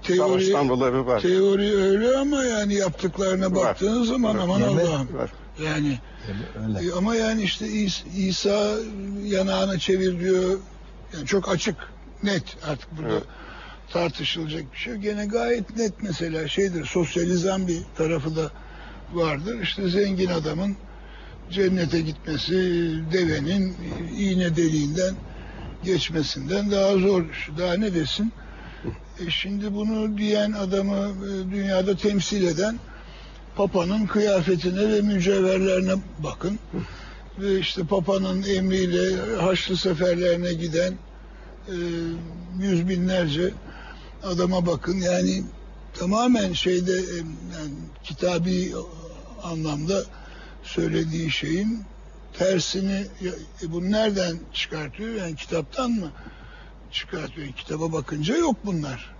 [0.02, 1.20] teori, var.
[1.20, 3.54] teori öyle ama yani yaptıklarına var.
[3.54, 4.42] baktığın zaman var.
[4.42, 5.08] aman Allah'ım.
[5.64, 5.98] Yani
[6.66, 6.88] öyle.
[6.88, 7.68] E, ama yani işte
[8.16, 8.74] İsa
[9.24, 10.58] yanağını çevir diyor.
[11.14, 11.76] Yani çok açık,
[12.22, 13.12] net artık burada.
[13.12, 13.22] Evet
[13.92, 14.94] tartışılacak bir şey.
[14.94, 18.50] Gene gayet net mesela şeydir sosyalizan bir tarafı da
[19.16, 19.62] vardır.
[19.62, 20.76] İşte zengin adamın
[21.50, 22.54] cennete gitmesi
[23.12, 23.76] devenin
[24.18, 25.14] iğne deliğinden
[25.84, 27.50] geçmesinden daha zor.
[27.58, 28.32] Daha ne desin?
[29.26, 32.78] E şimdi bunu diyen adamı e, dünyada temsil eden
[33.56, 36.58] Papa'nın kıyafetine ve mücevherlerine bakın.
[37.38, 40.94] Ve işte Papa'nın emriyle Haçlı seferlerine giden
[41.68, 41.76] e,
[42.60, 43.50] yüz binlerce
[44.22, 44.96] adama bakın.
[45.00, 45.42] Yani
[45.94, 47.16] tamamen şeyde e,
[47.54, 48.72] yani kitabi
[49.44, 50.02] anlamda
[50.62, 51.84] söylediği şeyin
[52.38, 53.06] tersini
[53.62, 55.14] e, bunu nereden çıkartıyor?
[55.14, 56.10] Yani kitaptan mı
[56.90, 57.48] çıkartıyor?
[57.48, 59.14] kitaba bakınca yok bunlar.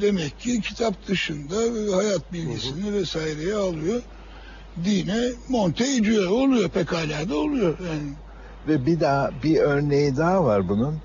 [0.00, 1.56] Demek ki kitap dışında
[1.96, 2.92] hayat bilgisini hı hı.
[2.92, 4.02] vesaireye alıyor.
[4.84, 6.30] Dine monte ediyor.
[6.30, 7.78] Oluyor pekala da oluyor.
[7.78, 8.12] Yani.
[8.68, 10.98] Ve bir daha bir örneği daha var bunun.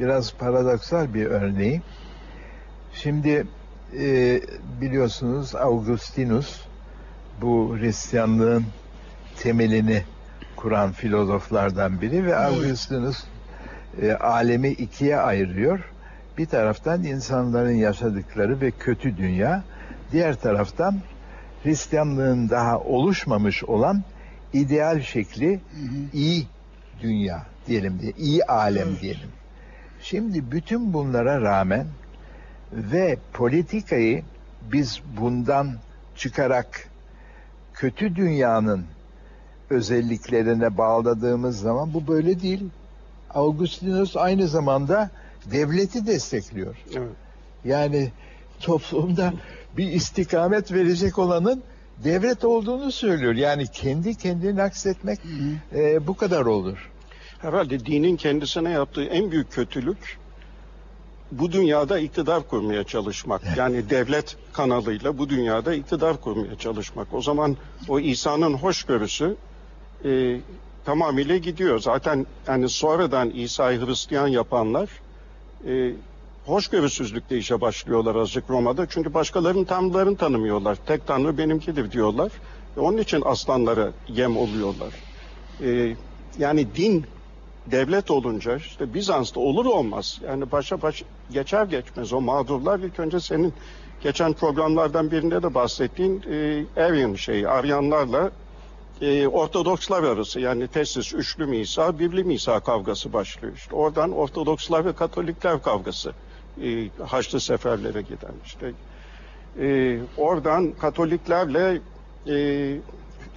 [0.00, 1.82] Biraz paradoksal bir örneği.
[2.94, 3.46] Şimdi
[3.98, 4.40] e,
[4.80, 6.67] biliyorsunuz Augustinus
[7.42, 8.64] bu Hristiyanlığın
[9.38, 10.02] temelini
[10.56, 13.24] kuran filozoflardan biri ve Augustinus
[14.02, 15.80] e, alemi ikiye ayırıyor.
[16.38, 19.62] Bir taraftan insanların yaşadıkları ve kötü dünya,
[20.12, 21.00] diğer taraftan
[21.62, 24.02] Hristiyanlığın daha oluşmamış olan
[24.52, 25.60] ideal şekli hı hı.
[26.12, 26.46] iyi
[27.02, 29.28] dünya diyelim diye, iyi alem diyelim.
[30.02, 31.86] Şimdi bütün bunlara rağmen
[32.72, 34.22] ve politikayı
[34.72, 35.74] biz bundan
[36.16, 36.88] çıkarak
[37.78, 38.84] kötü dünyanın
[39.70, 42.64] özelliklerine bağladığımız zaman bu böyle değil.
[43.34, 45.10] Augustinus aynı zamanda
[45.52, 46.76] devleti destekliyor.
[46.96, 47.08] Evet.
[47.64, 48.12] Yani
[48.60, 49.32] toplumda
[49.76, 51.62] bir istikamet verecek olanın
[52.04, 53.34] devlet olduğunu söylüyor.
[53.34, 55.18] Yani kendi kendini aksetmek
[55.74, 56.90] e, bu kadar olur.
[57.38, 60.18] Herhalde dinin kendisine yaptığı en büyük kötülük
[61.32, 63.42] bu dünyada iktidar kurmaya çalışmak.
[63.56, 67.14] Yani devlet kanalıyla bu dünyada iktidar kurmaya çalışmak.
[67.14, 67.56] O zaman
[67.88, 69.36] o İsa'nın hoşgörüsü
[70.04, 70.40] e,
[70.84, 71.78] tamamıyla gidiyor.
[71.78, 74.90] Zaten yani sonradan İsa'yı Hristiyan yapanlar
[75.66, 75.92] e,
[76.46, 78.86] hoşgörüsüzlükle işe başlıyorlar azıcık Roma'da.
[78.88, 80.78] Çünkü başkalarının tanrılarını tanımıyorlar.
[80.86, 82.32] Tek tanrı benimkidir diyorlar.
[82.76, 84.94] Ve onun için aslanlara yem oluyorlar.
[85.60, 85.96] E,
[86.38, 87.06] yani din
[87.70, 90.20] devlet olunca işte Bizans'ta olur olmaz.
[90.26, 93.54] Yani başa baş geçer geçmez o mağdurlar ilk önce senin
[94.02, 98.30] geçen programlardan birinde de bahsettiğin e, Arian şeyi, Aryanlarla
[99.00, 103.54] e, Ortodokslar arası yani tesis üçlü misa, birli misa kavgası başlıyor.
[103.56, 106.12] İşte oradan Ortodokslar ve Katolikler kavgası
[106.62, 108.72] e, Haçlı seferlere giden işte.
[109.60, 111.80] E, oradan Katoliklerle
[112.28, 112.76] e,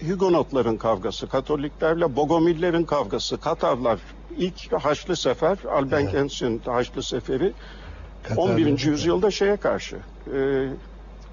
[0.10, 4.00] Hugonotların kavgası, Katoliklerle Bogomillerin kavgası, Katarlar
[4.38, 7.54] ilk Haçlı Sefer, Albengensin Haçlı Seferi
[8.24, 8.66] Katar'da 11.
[8.86, 9.96] da- yüzyılda şeye karşı,
[10.36, 10.68] e,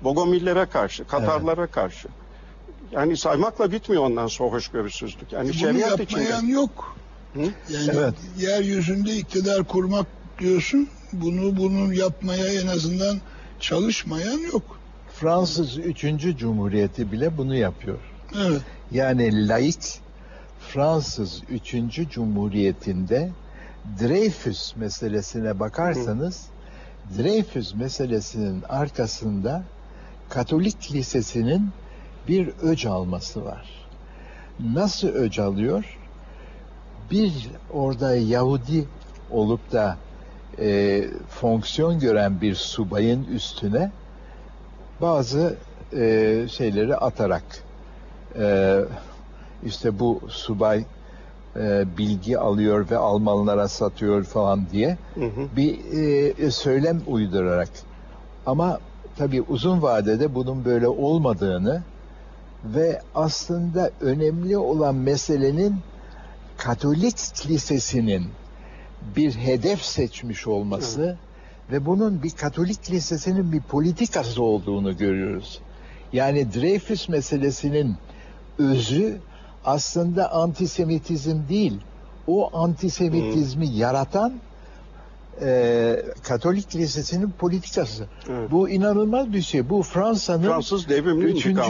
[0.05, 2.09] Bogomillere karşı, Katarlara karşı.
[2.93, 5.33] Yani saymakla bitmiyor ondan sonra hoşgörüsüzlük.
[5.33, 6.21] Yani Bunu şeriat içinde.
[6.23, 6.97] yapmayan yok.
[7.35, 7.41] Hı?
[7.41, 8.15] Yani Evet.
[8.39, 10.07] yeryüzünde iktidar kurmak
[10.39, 10.89] diyorsun.
[11.13, 13.21] Bunu bunu yapmaya en azından
[13.61, 14.63] çalışmayan yok.
[15.15, 16.37] Fransız 3.
[16.39, 17.99] Cumhuriyeti bile bunu yapıyor.
[18.37, 18.63] Evet.
[18.91, 20.01] Yani laik
[20.61, 22.11] Fransız 3.
[22.11, 23.31] Cumhuriyeti'nde
[24.01, 26.47] Dreyfus meselesine bakarsanız
[27.19, 29.63] Dreyfus meselesinin arkasında
[30.29, 31.71] Katolik Lisesi'nin
[32.29, 33.89] bir öc alması var.
[34.61, 35.99] Nasıl öc alıyor?
[37.11, 38.85] Bir orada Yahudi
[39.31, 39.97] olup da
[40.59, 43.91] e, fonksiyon gören bir subayın üstüne
[45.01, 45.57] bazı
[45.93, 47.68] e, şeyleri atarak
[48.39, 48.79] e,
[49.67, 50.85] işte bu subay
[51.57, 55.57] e, bilgi alıyor ve Almanlara satıyor falan diye Hı hı.
[55.57, 55.79] bir
[56.39, 57.71] e, söylem uydurarak
[58.47, 58.79] ama
[59.17, 61.83] tabii uzun vadede bunun böyle olmadığını
[62.65, 65.77] ve aslında önemli olan meselenin
[66.57, 67.17] Katolik
[67.49, 68.25] Lisesi'nin
[69.17, 71.17] bir hedef seçmiş olması
[71.73, 75.61] ve bunun bir Katolik Lisesi'nin bir politikası olduğunu görüyoruz.
[76.13, 77.97] Yani Dreyfus meselesinin
[78.59, 79.17] özü
[79.65, 81.81] aslında antisemitizm değil.
[82.27, 84.33] O antisemitizmi yaratan
[85.43, 88.07] e, Katolik Lisesi'nin politikası.
[88.31, 88.51] Evet.
[88.51, 89.69] Bu inanılmaz bir şey.
[89.71, 91.61] Bu Fransa'nın Fransız devrimi Üçüncü-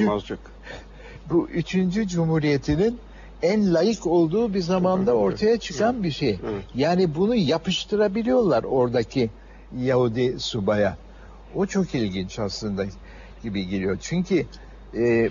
[1.30, 2.98] bu üçüncü cumhuriyetinin
[3.42, 6.30] en layık olduğu bir zamanda Evet, ortaya çıkan bir şey.
[6.30, 6.62] Evet.
[6.74, 9.30] Yani bunu yapıştırabiliyorlar oradaki
[9.78, 10.96] Yahudi subaya.
[11.54, 12.84] O çok ilginç aslında
[13.42, 13.98] gibi geliyor.
[14.00, 14.46] Çünkü
[14.96, 15.28] e,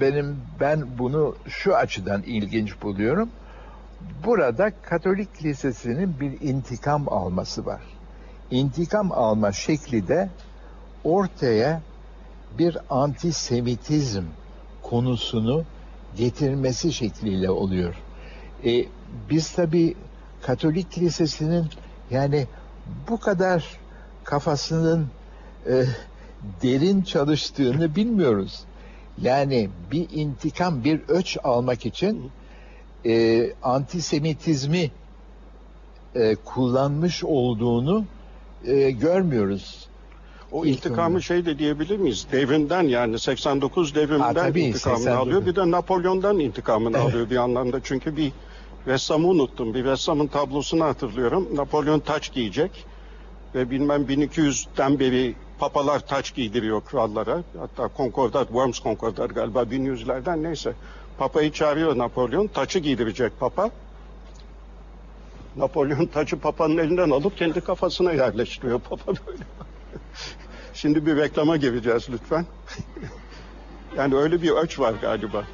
[0.00, 3.28] benim ben bunu şu açıdan ilginç buluyorum.
[4.24, 7.82] Burada Katolik Lisesi'nin bir intikam alması var.
[8.50, 10.30] İntikam alma şekli de
[11.04, 11.80] ortaya
[12.58, 14.24] bir antisemitizm
[14.82, 15.64] konusunu
[16.16, 17.94] getirmesi şekliyle oluyor.
[18.64, 18.84] E,
[19.30, 19.96] biz tabi
[20.42, 21.66] Katolik Lisesi'nin
[22.10, 22.46] yani
[23.08, 23.64] bu kadar
[24.24, 25.08] kafasının
[25.66, 25.84] e,
[26.62, 28.64] derin çalıştığını bilmiyoruz.
[29.22, 32.30] Yani bir intikam, bir öç almak için
[33.06, 34.90] e, antisemitizmi
[36.14, 38.04] e, kullanmış olduğunu
[38.66, 39.86] e, görmüyoruz.
[40.52, 42.26] O İlk intikamı şey de diyebilir miyiz?
[42.32, 45.06] Devrimden yani 89 devriminden Ha, tabii, intikamını 89.
[45.06, 45.46] alıyor.
[45.46, 47.06] Bir de Napolyon'dan intikamını Evet.
[47.06, 47.80] alıyor bir anlamda.
[47.82, 48.32] Çünkü bir
[48.86, 49.74] ressamı unuttum.
[49.74, 51.48] Bir ressamın tablosunu hatırlıyorum.
[51.54, 52.86] Napolyon taç giyecek.
[53.54, 57.42] Ve bilmem 1200'den beri papalar taç giydiriyor krallara.
[57.58, 60.72] Hatta Concordat, Worms Concordat galiba 1100'lerden neyse.
[61.18, 62.46] Papayı çağırıyor Napolyon.
[62.46, 63.70] Taçı giydirecek papa.
[65.56, 69.42] Napolyon taçı papanın elinden alıp kendi kafasına yerleştiriyor papa böyle.
[70.74, 72.46] Şimdi bir reklama gireceğiz lütfen.
[73.96, 75.44] yani öyle bir ölç var galiba.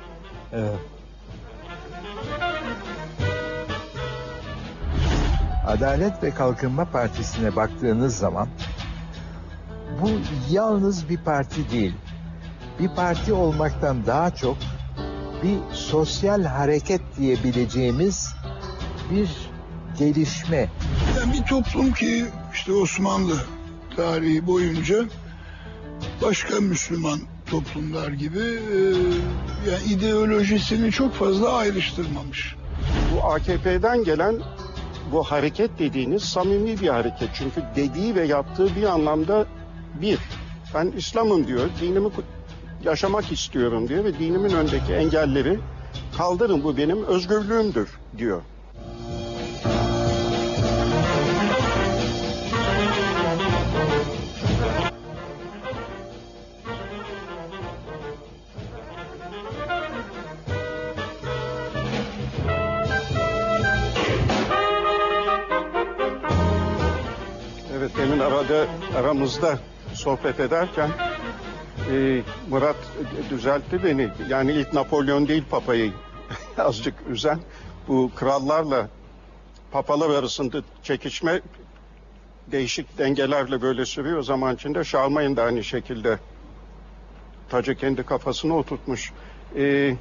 [0.52, 0.78] Evet.
[5.66, 8.48] Adalet ve Kalkınma Partisi'ne baktığınız zaman
[10.02, 10.10] bu
[10.50, 11.94] yalnız bir parti değil.
[12.80, 14.56] Bir parti olmaktan daha çok
[15.42, 18.34] bir sosyal hareket diyebileceğimiz
[19.10, 19.30] bir
[19.98, 20.68] gelişme.
[21.18, 23.34] Yani bir toplum ki işte Osmanlı
[23.96, 25.04] tarihi boyunca
[26.22, 27.20] başka Müslüman
[27.50, 28.78] toplumlar gibi e,
[29.70, 32.56] yani ideolojisini çok fazla ayrıştırmamış.
[33.14, 34.36] Bu AKP'den gelen
[35.12, 37.28] bu hareket dediğiniz samimi bir hareket.
[37.34, 39.46] Çünkü dediği ve yaptığı bir anlamda
[40.00, 40.18] bir.
[40.74, 42.08] Ben İslam'ım diyor, dinimi
[42.84, 45.58] yaşamak istiyorum diyor ve dinimin öndeki engelleri
[46.16, 48.42] kaldırın bu benim özgürlüğümdür diyor.
[67.78, 68.66] Evet demin arada
[68.98, 69.58] aramızda
[69.96, 70.90] sohbet ederken
[71.90, 72.76] e, Murat
[73.30, 74.08] düzeltti beni.
[74.28, 75.92] Yani ilk Napolyon değil papayı
[76.58, 77.38] azıcık üzen.
[77.88, 78.88] Bu krallarla
[79.70, 81.40] papalar arasında çekişme
[82.52, 84.18] değişik dengelerle böyle sürüyor.
[84.18, 86.18] O zaman içinde Şarmayın da aynı şekilde
[87.48, 89.12] tacı kendi kafasına oturtmuş.
[89.56, 89.96] E,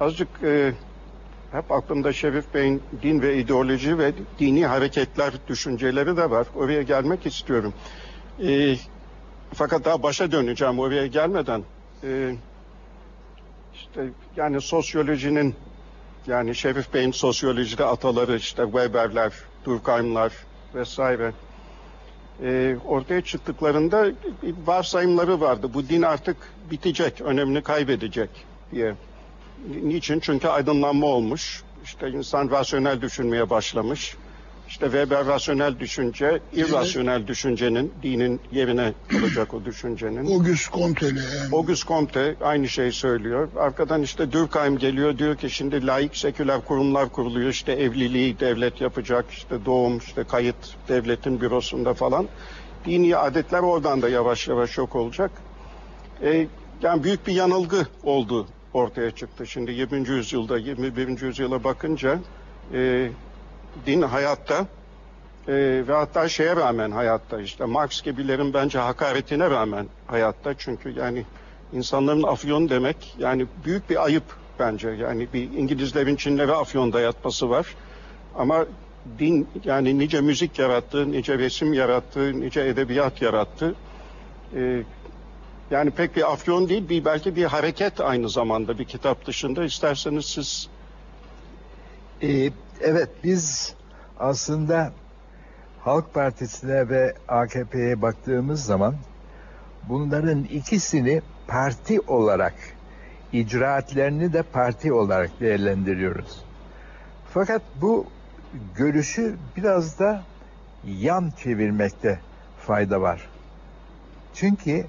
[0.00, 0.72] azıcık e,
[1.52, 6.46] hep aklımda Şerif Bey'in din ve ideoloji ve dini hareketler düşünceleri de var.
[6.56, 7.74] Oraya gelmek istiyorum.
[8.42, 8.76] E,
[9.54, 11.62] fakat daha başa döneceğim oraya gelmeden.
[12.04, 12.34] E,
[13.74, 15.54] işte yani sosyolojinin
[16.26, 19.32] yani Şerif Bey'in sosyolojide ataları işte Weber'ler,
[19.64, 20.32] Durkheim'lar
[20.74, 21.32] vesaire
[22.42, 24.06] e, ortaya çıktıklarında
[24.66, 25.70] varsayımları vardı.
[25.74, 26.36] Bu din artık
[26.70, 28.30] bitecek, önemini kaybedecek
[28.72, 28.94] diye.
[29.82, 30.20] Niçin?
[30.20, 31.62] Çünkü aydınlanma olmuş.
[31.84, 34.16] İşte insan rasyonel düşünmeye başlamış.
[34.68, 40.26] İşte Weber rasyonel düşünce, irrasyonel düşüncenin, dinin yerine alacak o düşüncenin.
[40.34, 41.54] Auguste Comte'le yani.
[41.54, 43.48] Auguste Comte aynı şeyi söylüyor.
[43.56, 47.50] Arkadan işte Durkheim geliyor diyor ki şimdi laik seküler kurumlar kuruluyor.
[47.50, 49.30] İşte evliliği devlet yapacak.
[49.30, 52.28] işte doğum, işte kayıt devletin bürosunda falan.
[52.84, 55.30] Dini adetler oradan da yavaş yavaş yok olacak.
[56.22, 56.46] E,
[56.82, 59.46] yani büyük bir yanılgı oldu ortaya çıktı.
[59.46, 60.08] Şimdi 20.
[60.08, 61.20] yüzyılda 21.
[61.20, 62.18] yüzyıla bakınca
[62.72, 63.10] e,
[63.86, 64.66] din hayatta
[65.48, 65.54] e,
[65.88, 71.24] ve hatta şeye rağmen hayatta işte Marx gibilerin bence hakaretine rağmen hayatta çünkü yani
[71.72, 74.24] insanların afyon demek yani büyük bir ayıp
[74.58, 77.66] bence yani bir İngilizlerin Çinlere afyon dayatması var
[78.34, 78.66] ama
[79.18, 83.74] din yani nice müzik yarattı, nice resim yarattı, nice edebiyat yarattı.
[84.54, 84.82] Ee,
[85.70, 89.64] yani pek bir afyon değil, bir belki bir hareket aynı zamanda bir kitap dışında.
[89.64, 90.68] İsterseniz siz
[92.22, 92.50] Ee,
[92.80, 93.74] evet biz
[94.18, 94.92] aslında
[95.80, 98.94] Halk Partisi'ne ve AKP'ye baktığımız zaman
[99.88, 102.54] bunların ikisini parti olarak
[103.32, 106.44] icraatlerini de parti olarak değerlendiriyoruz.
[107.34, 108.06] Fakat bu
[108.76, 110.22] görüşü biraz da
[110.84, 112.20] yan çevirmekte
[112.58, 113.28] fayda var.
[114.34, 114.86] Çünkü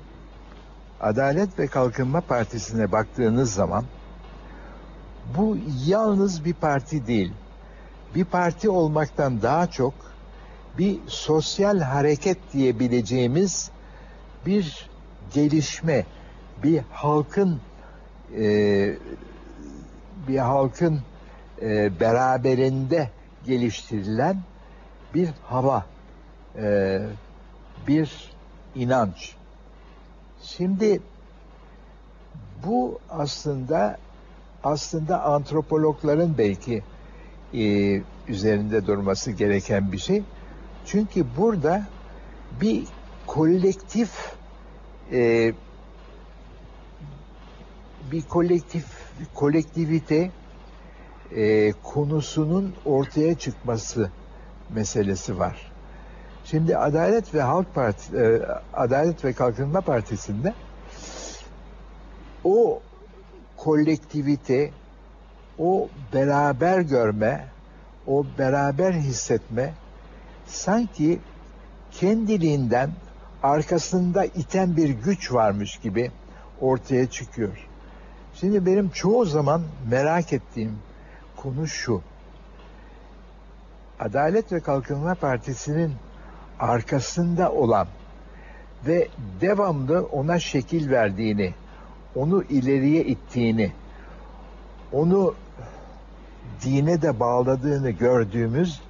[1.01, 3.85] Adalet ve Kalkınma Partisi'ne baktığınız zaman
[5.37, 7.33] bu yalnız bir parti değil.
[8.15, 9.93] Bir parti olmaktan daha çok
[10.77, 13.71] bir sosyal hareket diyebileceğimiz
[14.45, 14.89] bir
[15.33, 16.05] gelişme,
[16.63, 17.61] bir halkın
[18.37, 18.95] e,
[20.27, 20.99] bir halkın
[21.61, 23.09] e, beraberinde
[23.45, 24.37] geliştirilen
[25.13, 25.85] bir hava,
[26.55, 26.99] e,
[27.87, 28.31] bir
[28.75, 29.35] inanç.
[30.41, 31.01] Şimdi
[32.65, 33.97] bu aslında
[34.63, 36.83] aslında antropologların belki
[37.53, 40.23] e, üzerinde durması gereken bir şey.
[40.85, 41.87] Çünkü burada
[42.61, 42.83] bir
[43.27, 44.11] kolektif
[45.11, 45.53] e,
[48.11, 48.85] bir kolektif
[49.33, 50.31] kolektivite
[51.35, 54.11] e, konusunun ortaya çıkması
[54.69, 55.71] meselesi var.
[56.45, 58.41] Şimdi Adalet ve Halk Parti e,
[58.73, 60.53] Adalet ve Kalkınma Partisi'nde
[62.43, 62.81] o
[63.57, 64.71] kolektivite,
[65.59, 67.47] o beraber görme,
[68.07, 69.73] o beraber hissetme
[70.45, 71.19] sanki
[71.91, 72.91] kendiliğinden
[73.43, 76.11] arkasında iten bir güç varmış gibi
[76.61, 77.67] ortaya çıkıyor.
[78.35, 80.79] Şimdi benim çoğu zaman merak ettiğim
[81.35, 82.01] konu şu.
[83.99, 85.93] Adalet ve Kalkınma Partisi'nin
[86.59, 87.87] arkasında olan
[88.87, 89.07] ve
[89.41, 91.53] devamlı ona şekil verdiğini,
[92.15, 93.71] onu ileriye ittiğini,
[94.91, 95.35] onu
[96.65, 98.81] dine de bağladığını gördüğümüz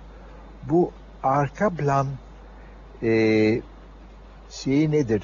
[0.70, 0.92] bu
[1.24, 2.08] arka plan
[3.04, 3.12] e,
[4.50, 5.24] şeyi nedir?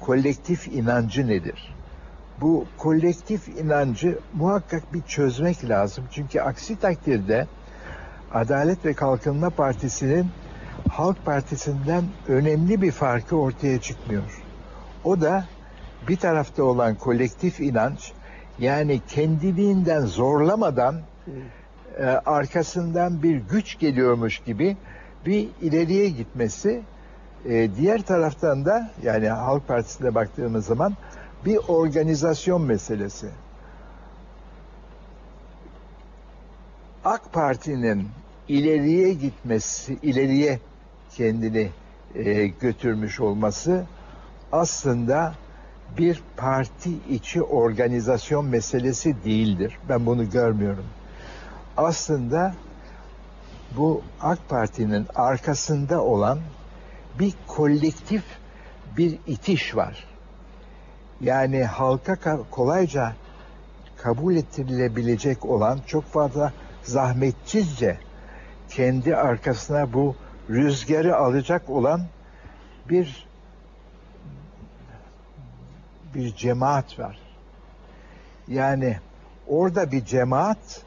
[0.00, 1.74] Kolektif inancı nedir?
[2.40, 6.04] Bu kolektif inancı muhakkak bir çözmek lazım.
[6.10, 7.46] Çünkü aksi takdirde
[8.34, 10.26] Adalet ve Kalkınma Partisi'nin
[10.88, 14.42] Halk Partisi'nden önemli bir farkı ortaya çıkmıyor.
[15.04, 15.44] O da
[16.08, 18.12] bir tarafta olan kolektif inanç
[18.58, 21.00] yani kendiliğinden zorlamadan
[21.96, 24.76] e, arkasından bir güç geliyormuş gibi
[25.26, 26.82] bir ileriye gitmesi
[27.44, 30.96] e, diğer taraftan da yani Halk Partisi'ne baktığımız zaman
[31.44, 33.28] bir organizasyon meselesi.
[37.04, 38.08] AK Parti'nin
[38.48, 40.60] ileriye gitmesi, ileriye
[41.16, 41.70] kendini
[42.14, 43.86] e, götürmüş olması
[44.52, 45.34] aslında
[45.98, 49.78] bir parti içi organizasyon meselesi değildir.
[49.88, 50.84] Ben bunu görmüyorum.
[51.76, 52.54] Aslında
[53.76, 56.38] bu AK Parti'nin arkasında olan
[57.18, 58.24] bir kolektif
[58.96, 60.04] bir itiş var.
[61.20, 63.16] Yani halka ka- kolayca
[63.96, 66.52] kabul ettirilebilecek olan çok fazla
[66.82, 67.98] zahmetsizce
[68.70, 70.14] kendi arkasına bu
[70.50, 72.00] rüzgarı alacak olan
[72.88, 73.26] bir
[76.14, 77.18] bir cemaat var.
[78.48, 78.96] Yani
[79.48, 80.85] orada bir cemaat,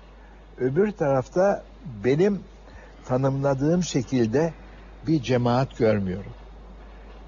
[0.59, 1.63] öbür tarafta
[2.03, 2.39] benim
[3.05, 4.53] tanımladığım şekilde
[5.07, 6.31] bir cemaat görmüyorum.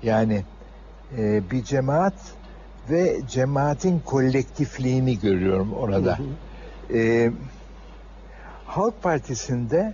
[0.03, 0.43] Yani
[1.17, 2.13] e, bir cemaat
[2.89, 6.19] ve cemaatin kolektifliğini görüyorum orada.
[6.19, 6.97] Hı hı.
[6.97, 7.32] E,
[8.65, 9.93] Halk Partisi'nde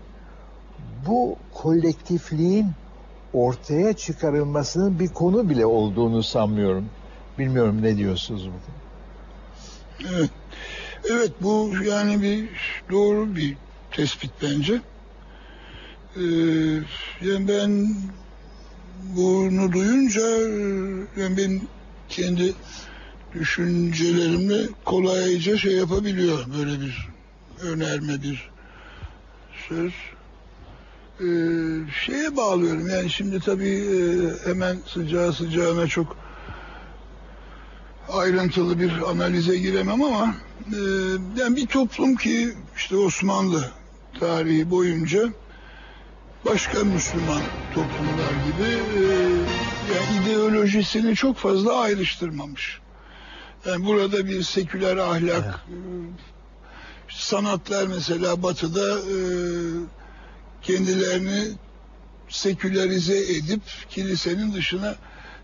[1.08, 2.72] bu kolektifliğin
[3.34, 6.86] ortaya çıkarılmasının bir konu bile olduğunu sanmıyorum.
[7.40, 8.78] Bilmiyorum ne diyorsunuz bugün?
[10.18, 10.30] Evet.
[11.10, 12.50] Evet bu yani bir
[12.92, 13.56] doğru bir
[13.92, 14.82] tespit bence.
[16.16, 16.22] Ee,
[17.22, 17.96] yani ben
[19.16, 20.28] bunu duyunca
[21.22, 21.68] yani benim
[22.10, 22.54] kendi
[23.34, 27.10] düşüncelerimle kolayca şey yapabiliyor böyle bir
[27.62, 28.50] önerme bir
[29.70, 29.94] söz.
[31.20, 31.26] Ee,
[32.06, 34.00] şeye bağlıyorum yani şimdi tabii e,
[34.50, 36.27] hemen sıcağı sıcağına çok
[38.10, 40.36] ayrıntılı bir analize giremem ama
[40.74, 40.80] e,
[41.38, 43.72] yani bir toplum ki işte Osmanlı
[44.20, 45.30] tarihi boyunca
[46.46, 47.42] başka Müslüman
[47.74, 49.04] toplumlar gibi e,
[49.96, 52.80] yani ideolojisini çok fazla ayrıştırmamış.
[53.66, 55.76] Yani burada bir seküler ahlak, e,
[57.10, 59.18] sanatlar mesela batıda e,
[60.62, 61.44] kendilerini
[62.30, 64.96] sekülerize edip kilisenin dışına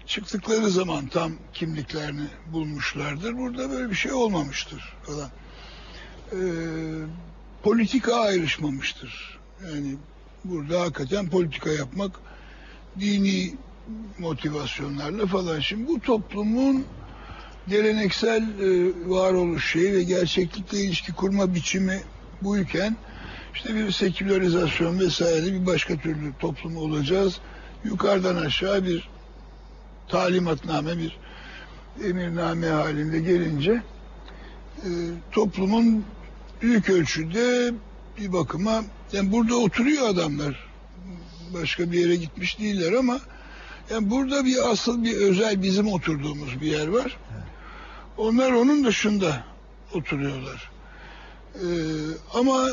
[0.08, 3.38] çıktıkları zaman tam kimliklerini bulmuşlardır.
[3.38, 5.30] Burada böyle bir şey olmamıştır falan.
[6.32, 6.38] Ee,
[7.64, 9.40] politika ayrışmamıştır.
[9.66, 9.96] Yani
[10.46, 12.12] burada hakikaten politika yapmak
[13.00, 13.54] dini
[14.20, 15.60] motivasyonlarla falan.
[15.60, 16.86] Şimdi bu toplumun
[17.68, 22.02] geleneksel e, varoluş şeyi ve gerçeklikle ilişki kurma biçimi
[22.42, 22.98] buyken
[23.54, 27.40] işte bir sekülerizasyon vesaire bir başka türlü toplum olacağız.
[27.84, 29.13] Yukarıdan aşağı bir
[30.08, 31.18] talimatname bir
[32.06, 33.84] emirname halinde gelince
[34.78, 34.90] e,
[35.32, 36.06] toplumun
[36.62, 37.74] büyük ölçüde
[38.18, 38.84] bir bakıma
[39.14, 40.68] yani burada oturuyor adamlar
[41.54, 43.20] başka bir yere gitmiş değiller ama
[43.92, 47.18] yani burada bir asıl bir özel bizim oturduğumuz bir yer var.
[48.18, 49.44] Onlar onun dışında
[49.94, 50.72] oturuyorlar.
[51.56, 51.66] Ee,
[52.34, 52.68] ama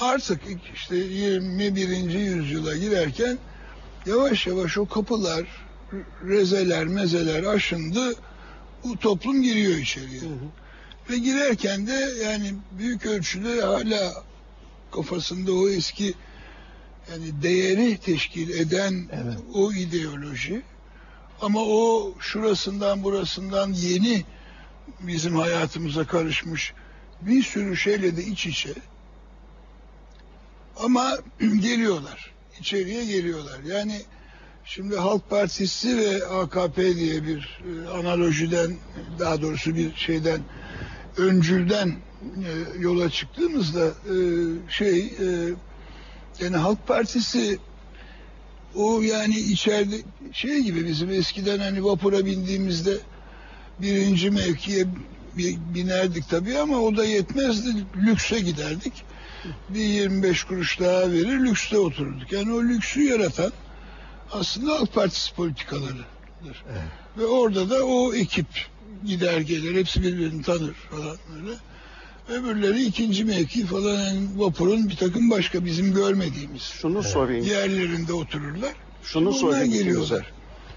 [0.00, 0.40] artık
[0.74, 1.88] işte 21.
[2.10, 3.38] yüzyıla girerken
[4.06, 5.46] yavaş yavaş o kapılar,
[6.24, 8.14] rezeler, mezeler aşındı.
[8.84, 10.20] Bu toplum giriyor içeriye.
[10.20, 10.48] Hı hı.
[11.10, 14.24] Ve girerken de yani büyük ölçüde hala
[14.92, 16.14] kafasında o eski
[17.10, 19.38] yani değeri teşkil eden Evet.
[19.54, 20.62] o ideoloji
[21.40, 24.24] ama o şurasından burasından yeni
[25.00, 26.74] bizim hayatımıza karışmış
[27.20, 28.72] bir sürü şeyle de iç içe
[30.76, 34.02] ama geliyorlar içeriye geliyorlar yani
[34.64, 38.76] şimdi Halk Partisi ve AKP diye bir e, analojiden
[39.18, 40.40] daha doğrusu bir şeyden
[41.16, 44.16] öncülden e, yola çıktığımızda e,
[44.68, 45.26] şey e,
[46.40, 47.58] yani Halk Partisi
[48.74, 49.96] o yani içeride
[50.32, 52.96] şey gibi bizim eskiden hani vapura bindiğimizde
[53.78, 54.86] birinci mevkiye
[55.38, 57.84] bi- binerdik tabii ama o da yetmezdi.
[57.96, 58.92] Lükse giderdik.
[59.68, 62.32] Bir 25 kuruş daha verir lükste otururduk.
[62.32, 63.52] Yani o lüksü yaratan
[64.34, 66.06] aslında Halk Partisi politikalarıdır.
[67.18, 68.46] Ve orada da o ekip
[69.06, 69.74] gider gelir.
[69.74, 71.56] Hepsi birbirini tanır falan böyle.
[72.28, 77.44] Öbürleri ikinci mevki falan yani vapurun bir takım başka bizim görmediğimiz Şunu sorayım.
[77.46, 78.72] yerlerinde otururlar.
[79.02, 80.04] Şunu Onlar sorayım geliyorlar.
[80.06, 80.24] ikinize.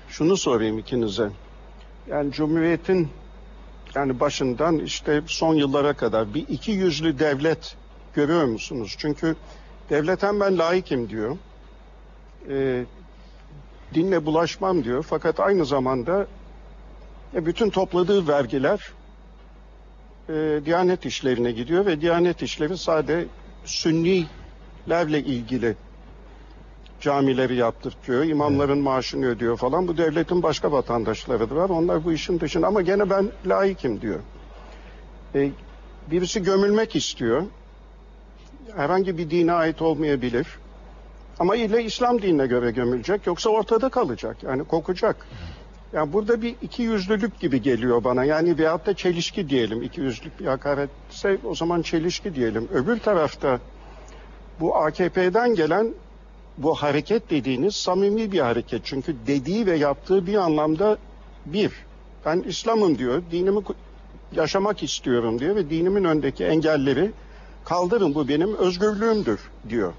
[0.09, 1.29] Şunu sorayım ikinize.
[2.09, 3.09] Yani Cumhuriyet'in
[3.95, 7.75] yani başından işte son yıllara kadar bir iki yüzlü devlet
[8.15, 8.95] görüyor musunuz?
[8.97, 9.35] Çünkü
[9.89, 11.37] devlet hem ben laikim diyor.
[12.49, 12.85] Ee,
[13.93, 15.05] dinle bulaşmam diyor.
[15.09, 16.27] Fakat aynı zamanda
[17.35, 18.91] e, bütün topladığı vergiler
[20.29, 23.25] e, Diyanet işlerine gidiyor ve Diyanet işleri sade
[23.65, 25.75] Sünnilerle ilgili
[27.01, 29.87] camileri yaptırtıyor, imamların maaşını ödüyor falan.
[29.87, 31.69] Bu devletin başka vatandaşları da var.
[31.69, 34.19] Onlar bu işin dışında ama gene ben layıkım diyor.
[35.35, 35.49] E,
[36.11, 37.43] birisi gömülmek istiyor.
[38.75, 40.47] Herhangi bir dine ait olmayabilir.
[41.39, 43.27] Ama ile İslam dinine göre gömülecek.
[43.27, 44.43] Yoksa ortada kalacak.
[44.43, 45.27] Yani kokacak.
[45.93, 48.23] Yani burada bir iki yüzlülük gibi geliyor bana.
[48.23, 49.83] Yani veyahut da çelişki diyelim.
[49.83, 52.67] İki yüzlülük bir hakaretse o zaman çelişki diyelim.
[52.73, 53.59] Öbür tarafta
[54.59, 55.93] bu AKP'den gelen
[56.57, 58.81] bu hareket dediğiniz samimi bir hareket.
[58.85, 60.97] Çünkü dediği ve yaptığı bir anlamda
[61.45, 61.71] bir.
[62.25, 63.61] Ben İslam'ım diyor, dinimi
[64.31, 67.11] yaşamak istiyorum diyor ve dinimin öndeki engelleri
[67.65, 69.93] kaldırın bu benim özgürlüğümdür diyor.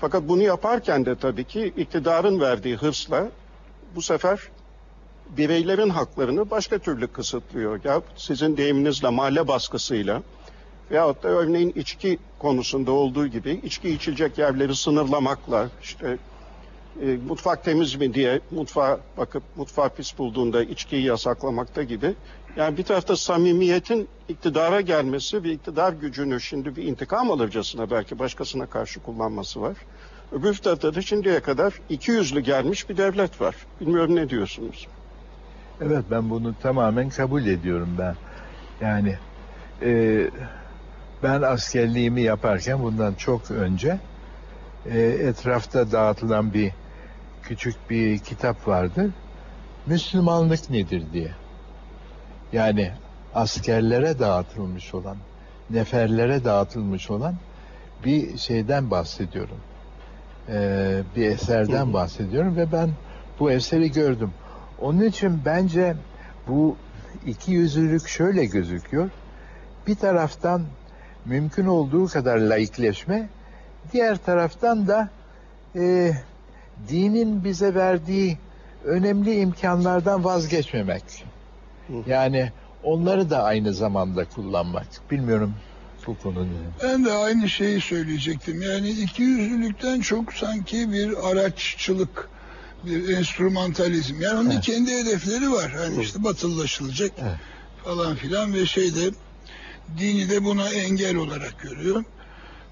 [0.00, 3.28] Fakat bunu yaparken de tabii ki iktidarın verdiği hırsla
[3.94, 4.40] bu sefer
[5.36, 7.80] bireylerin haklarını başka türlü kısıtlıyor.
[7.84, 10.22] Ya sizin deyiminizle mahalle baskısıyla
[10.90, 16.18] veyahut da örneğin içki konusunda olduğu gibi içki içilecek yerleri sınırlamakla işte
[17.02, 22.14] e, mutfak temiz mi diye mutfağa bakıp mutfağı pis bulduğunda içkiyi yasaklamakta gibi.
[22.56, 28.66] Yani bir tarafta samimiyetin iktidara gelmesi ve iktidar gücünü şimdi bir intikam alırcasına belki başkasına
[28.66, 29.76] karşı kullanması var.
[30.32, 33.56] Öbür tarafta da şimdiye kadar iki yüzlü gelmiş bir devlet var.
[33.80, 34.86] Bilmiyorum ne diyorsunuz?
[35.80, 38.14] Evet ben bunu tamamen kabul ediyorum ben.
[38.80, 39.16] Yani
[39.82, 40.30] e,
[41.22, 43.98] ben askerliğimi yaparken bundan çok önce
[44.86, 46.72] e, etrafta dağıtılan bir
[47.42, 49.10] küçük bir kitap vardı.
[49.86, 51.39] Müslümanlık nedir diye.
[52.52, 52.90] Yani
[53.34, 55.16] askerlere dağıtılmış olan,
[55.70, 57.34] neferlere dağıtılmış olan
[58.04, 59.58] bir şeyden bahsediyorum.
[60.48, 62.90] E, bir eserden bahsediyorum ve ben
[63.40, 64.30] bu eseri gördüm.
[64.80, 65.96] Onun için bence
[66.48, 66.76] bu
[67.26, 69.10] iki yüzlülük şöyle gözüküyor.
[69.86, 70.62] Bir taraftan
[71.24, 73.28] mümkün olduğu kadar laikleşme,
[73.92, 75.08] diğer taraftan da
[75.76, 76.12] e,
[76.88, 78.38] dinin bize verdiği
[78.84, 81.24] önemli imkanlardan vazgeçmemek.
[82.06, 84.86] Yani onları da aynı zamanda kullanmak.
[85.10, 85.54] Bilmiyorum
[86.06, 86.46] bu konuda.
[86.82, 88.62] Ben de aynı şeyi söyleyecektim.
[88.62, 92.28] Yani iki yüzlülükten çok sanki bir araççılık,
[92.86, 94.20] bir enstrümantalizm.
[94.20, 94.64] Yani onun Evet.
[94.64, 95.72] kendi hedefleri var.
[95.72, 97.36] Hani işte batılılaşılacak Evet.
[97.84, 99.10] falan filan ve şeyde
[99.98, 102.04] dini de buna engel olarak görüyor.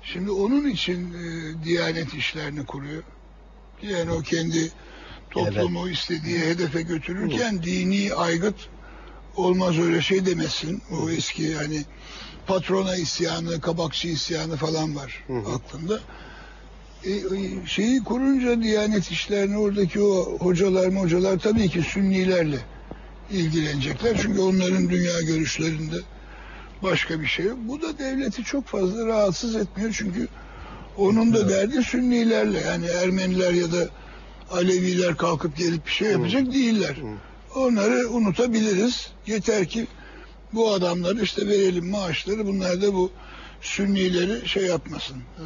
[0.03, 3.03] Şimdi onun için e, Diyanet işlerini kuruyor.
[3.83, 4.73] Yani o kendi
[5.31, 8.57] toplumu istediği hedefe götürürken dini aygıt
[9.39, 10.83] olmaz öyle şey demesin.
[10.93, 11.85] O eski yani
[12.47, 15.25] patrona isyanı, kabakçı isyanı falan var
[15.55, 16.01] aklımda.
[17.05, 22.59] E, e, şeyi kurunca Diyanet işlerini oradaki o hocalar hocalar tabii ki Sünnilerle
[23.31, 24.19] ilgilenecekler.
[24.23, 25.97] Çünkü onların dünya görüşlerinde
[26.83, 27.59] başka bir şey yok.
[27.61, 30.29] Bu da devleti çok fazla rahatsız etmiyor çünkü
[30.97, 33.89] onun da derdi Sünnilerle yani Ermeniler ya da
[34.51, 36.97] Aleviler kalkıp gelip bir şey yapacak değiller.
[37.59, 39.11] Onları unutabiliriz.
[39.27, 39.87] Yeter ki
[40.53, 43.13] bu adamları işte verelim maaşları bunlar da bu
[43.61, 45.17] Sünnileri şey yapmasın.
[45.17, 45.45] e,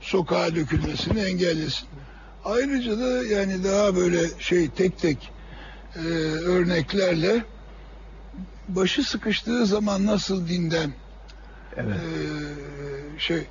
[0.00, 1.88] sokağa dökülmesini engellesin.
[2.44, 5.32] Ayrıca da yani daha böyle şey tek tek
[5.96, 7.44] e, örneklerle
[8.68, 10.92] başı sıkıştığı zaman nasıl dinden
[11.76, 11.96] Evet.
[11.96, 13.46] e, şey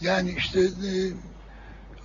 [0.00, 0.92] yani işte e,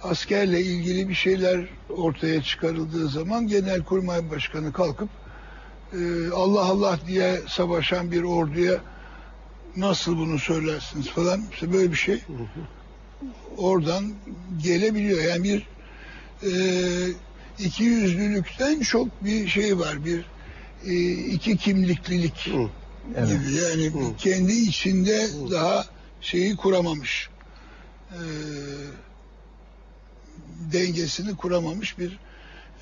[0.05, 5.09] askerle ilgili bir şeyler ortaya çıkarıldığı zaman Genelkurmay Başkanı kalkıp
[5.93, 8.81] e, Allah Allah diye savaşan bir orduya
[9.77, 12.21] nasıl bunu söylersiniz falan işte böyle bir şey
[13.57, 14.13] oradan
[14.63, 15.21] gelebiliyor.
[15.21, 15.67] Yani bir
[16.43, 16.51] e,
[17.59, 20.05] iki yüzlülükten çok bir şey var.
[20.05, 20.25] Bir
[20.85, 22.69] e, iki kimliklilik Hı.
[23.15, 23.29] Evet.
[23.29, 23.53] gibi.
[23.53, 25.85] Yani kendi içinde daha
[26.21, 27.29] şeyi kuramamış.
[28.11, 28.19] E,
[30.73, 32.19] dengesini kuramamış bir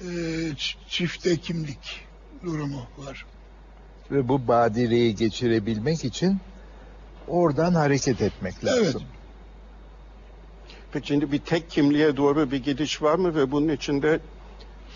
[0.01, 0.07] e,
[0.87, 2.01] çifte kimlik
[2.43, 3.25] durumu var.
[4.11, 6.37] Ve bu badireyi geçirebilmek için
[7.27, 9.01] oradan hareket etmek lazım.
[9.05, 9.23] Evet.
[10.91, 14.19] Peki şimdi bir tek kimliğe doğru bir gidiş var mı ve bunun içinde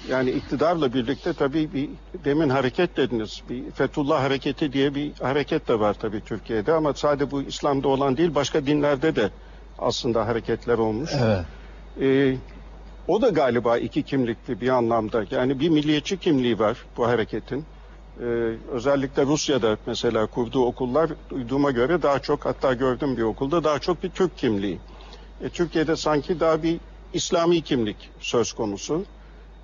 [0.09, 1.89] yani iktidarla birlikte tabii bir
[2.25, 3.41] demin hareket dediniz.
[3.49, 8.17] Bir Fethullah hareketi diye bir hareket de var tabii Türkiye'de ama sadece bu İslam'da olan
[8.17, 9.29] değil başka dinlerde de
[9.79, 11.11] aslında hareketler olmuş.
[11.19, 11.45] Evet.
[12.01, 12.37] Ee,
[13.07, 15.25] o da galiba iki kimlikli bir anlamda.
[15.31, 17.65] Yani bir milliyetçi kimliği var bu hareketin.
[18.19, 18.23] Ee,
[18.71, 24.03] özellikle Rusya'da mesela kurduğu okullar duyduğuma göre daha çok hatta gördüm bir okulda daha çok
[24.03, 24.79] bir Türk kimliği.
[25.43, 26.79] E, Türkiye'de sanki daha bir
[27.13, 29.05] İslami kimlik söz konusu.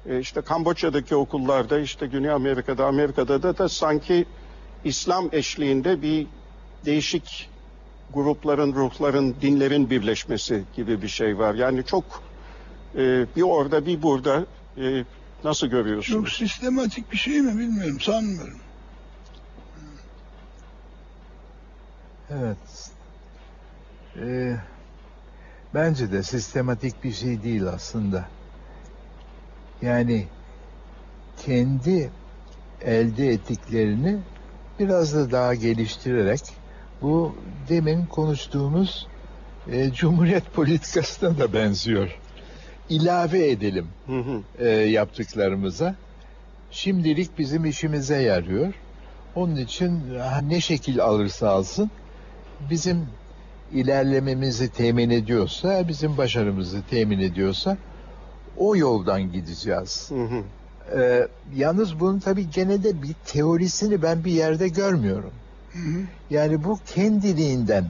[0.09, 4.25] E, işte Kamboçya'daki okullarda işte Güney Amerika'da Amerika'da da, da sanki
[4.83, 6.27] İslam eşliğinde bir
[6.85, 7.49] değişik
[8.13, 11.53] grupların, ruhların, dinlerin birleşmesi gibi bir şey var.
[11.53, 12.03] Yani çok
[12.95, 14.45] e, bir orada bir burada
[14.77, 15.05] e,
[15.43, 16.19] nasıl görüyorsunuz?
[16.19, 18.59] Çok sistematik bir şey mi bilmiyorum sanmıyorum.
[22.29, 22.91] Evet.
[24.17, 24.55] Ee,
[25.73, 28.25] bence de sistematik bir şey değil aslında.
[29.81, 30.27] Yani
[31.45, 32.11] kendi
[32.81, 34.19] elde ettiklerini
[34.79, 36.41] biraz da daha geliştirerek
[37.01, 37.35] bu
[37.69, 39.07] demin konuştuğumuz
[39.71, 42.19] e, Cumhuriyet politikasına da benziyor.
[42.89, 44.41] İlave edelim Hı hı.
[44.59, 45.95] e, yaptıklarımıza.
[46.71, 48.73] Şimdilik bizim işimize yarıyor.
[49.35, 51.91] Onun için ha, ne şekil alırsa alsın
[52.69, 53.05] bizim
[53.73, 57.77] ilerlememizi temin ediyorsa, bizim başarımızı temin ediyorsa
[58.57, 60.09] o yoldan gideceğiz.
[60.09, 60.43] Hı hı.
[60.99, 65.31] Ee, yalnız bunun tabii gene de bir teorisini ben bir yerde görmüyorum.
[65.73, 66.01] Hı hı.
[66.29, 67.85] Yani bu kendiliğinden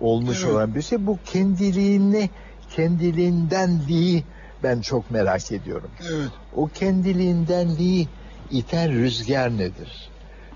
[0.00, 0.54] olmuş Evet.
[0.54, 1.06] olan bir şey.
[1.06, 2.30] Bu kendiliğini,
[2.70, 4.24] kendiliğindenliği
[4.62, 5.90] ben çok merak ediyorum.
[6.12, 6.30] Evet.
[6.56, 8.08] O kendiliğindenliği
[8.50, 10.10] iten rüzgar nedir?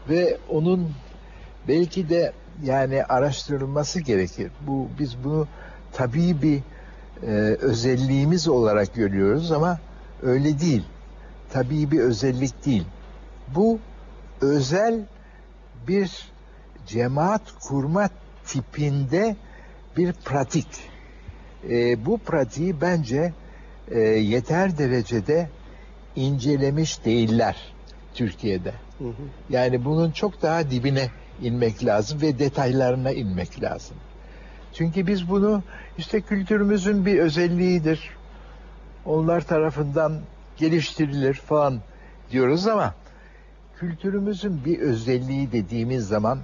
[0.09, 0.91] Ve onun
[1.69, 2.33] belki de
[2.63, 4.51] yani araştırılması gerekir.
[4.67, 5.49] Bu biz bunu
[5.93, 6.63] tabii bir
[7.23, 9.79] e, özelliğimiz olarak görüyoruz ama
[10.23, 10.85] öyle değil.
[11.53, 12.85] Tabii bir özellik değil.
[13.55, 13.79] Bu
[14.41, 15.01] özel
[15.89, 16.29] bir
[16.87, 18.09] cemaat kurma
[18.47, 19.37] tipinde
[19.97, 20.69] bir pratik.
[21.71, 23.33] E, bu pratiği bence
[23.91, 25.49] e, yeter derecede
[26.17, 27.57] incelemiş değiller
[28.15, 28.73] Türkiye'de.
[28.99, 29.13] Hı hı.
[29.51, 31.11] Yani bunun çok daha dibine
[31.43, 33.97] inmek lazım ve detaylarına inmek lazım.
[34.73, 35.63] Çünkü biz bunu
[35.99, 38.11] işte kültürümüzün bir özelliğidir.
[39.05, 40.21] Onlar tarafından
[40.57, 41.81] geliştirilir falan
[42.31, 42.95] diyoruz ama
[43.79, 46.39] kültürümüzün bir özelliği dediğimiz zaman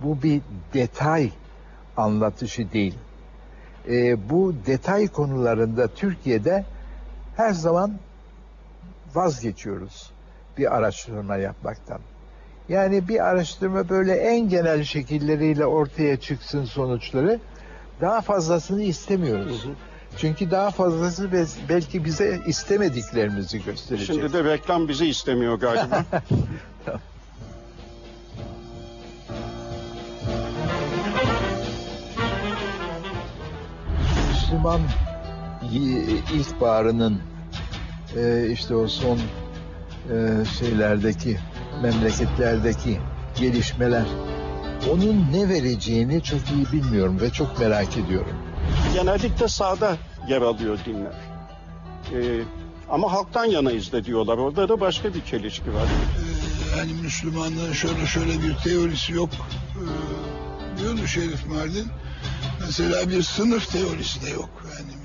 [0.00, 0.40] bu bir
[0.74, 1.30] detay
[1.96, 2.94] anlatışı değil.
[3.88, 6.64] Ee, bu detay konularında Türkiye'de
[7.36, 7.92] her zaman
[9.14, 10.10] vazgeçiyoruz
[10.58, 12.00] bir araştırma yapmaktan.
[12.68, 17.40] Yani bir araştırma böyle en genel şekilleriyle ortaya çıksın sonuçları.
[18.00, 19.64] Daha fazlasını istemiyoruz.
[19.64, 19.72] Hı hı.
[20.16, 24.06] Çünkü daha fazlası be- belki bize istemediklerimizi gösterecek.
[24.16, 26.04] Şimdi de reklam bizi istemiyor galiba.
[34.28, 34.80] Müslüman
[36.34, 37.20] ilkbaharının
[38.16, 41.38] e, işte o son e, şeylerdeki
[41.82, 43.00] memleketlerdeki
[43.40, 44.04] gelişmeler
[44.90, 48.36] onun ne vereceğini çok iyi bilmiyorum ve çok merak ediyorum.
[48.94, 49.96] Genellikle sağda
[50.28, 51.14] yer alıyor dinler.
[52.12, 52.42] Ee,
[52.90, 54.38] ama halktan yanayız da diyorlar.
[54.38, 55.86] Orada da başka bir çelişki var.
[55.86, 59.30] Ee, yani Müslümanlığın şöyle şöyle bir teorisi yok
[59.76, 61.86] ee, diyordu Şerif Mardin.
[62.60, 64.50] Mesela bir sınıf teorisi de yok.
[64.78, 65.01] Yani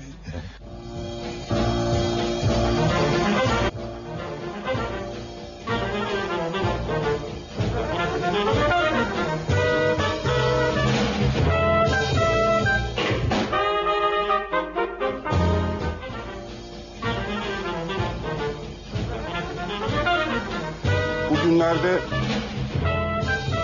[21.30, 21.98] Bugünlerde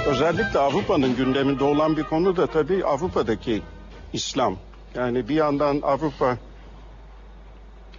[0.07, 3.63] özellikle Avrupa'nın gündeminde olan bir konu da tabii Avrupa'daki
[4.13, 4.57] İslam.
[4.95, 6.37] Yani bir yandan Avrupa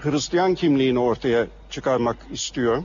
[0.05, 2.83] Hristiyan kimliğini ortaya çıkarmak istiyor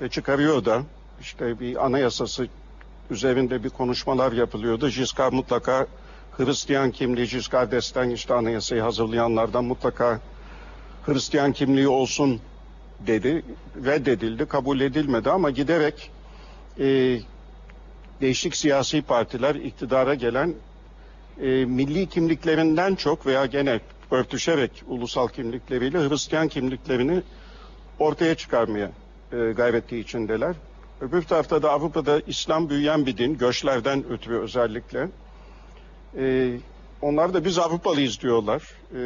[0.00, 0.82] ve çıkarıyor da
[1.20, 2.46] işte bir anayasası
[3.10, 4.88] üzerinde bir konuşmalar yapılıyordu.
[4.88, 5.86] Giscard mutlaka
[6.36, 10.20] Hristiyan kimliği, Giscard d'Estaing işte anayasayı hazırlayanlardan mutlaka
[11.06, 12.40] Hristiyan kimliği olsun
[13.06, 13.44] dedi.
[13.84, 16.10] Reddedildi, kabul edilmedi ama giderek
[16.78, 17.18] e,
[18.20, 20.54] değişik siyasi partiler iktidara gelen
[21.42, 23.80] e, milli kimliklerinden çok veya gene
[24.12, 27.22] örtüşerek ulusal kimlikleriyle Hristiyan kimliklerini
[27.98, 28.90] ortaya çıkarmaya
[29.32, 30.56] e, gayreti içindeler.
[31.00, 35.08] Öbür tarafta da Avrupa'da İslam büyüyen bir din, göçlerden ötürü özellikle.
[36.16, 36.56] E,
[37.02, 38.62] onlar da biz Avrupalıyız diyorlar.
[38.96, 39.02] E,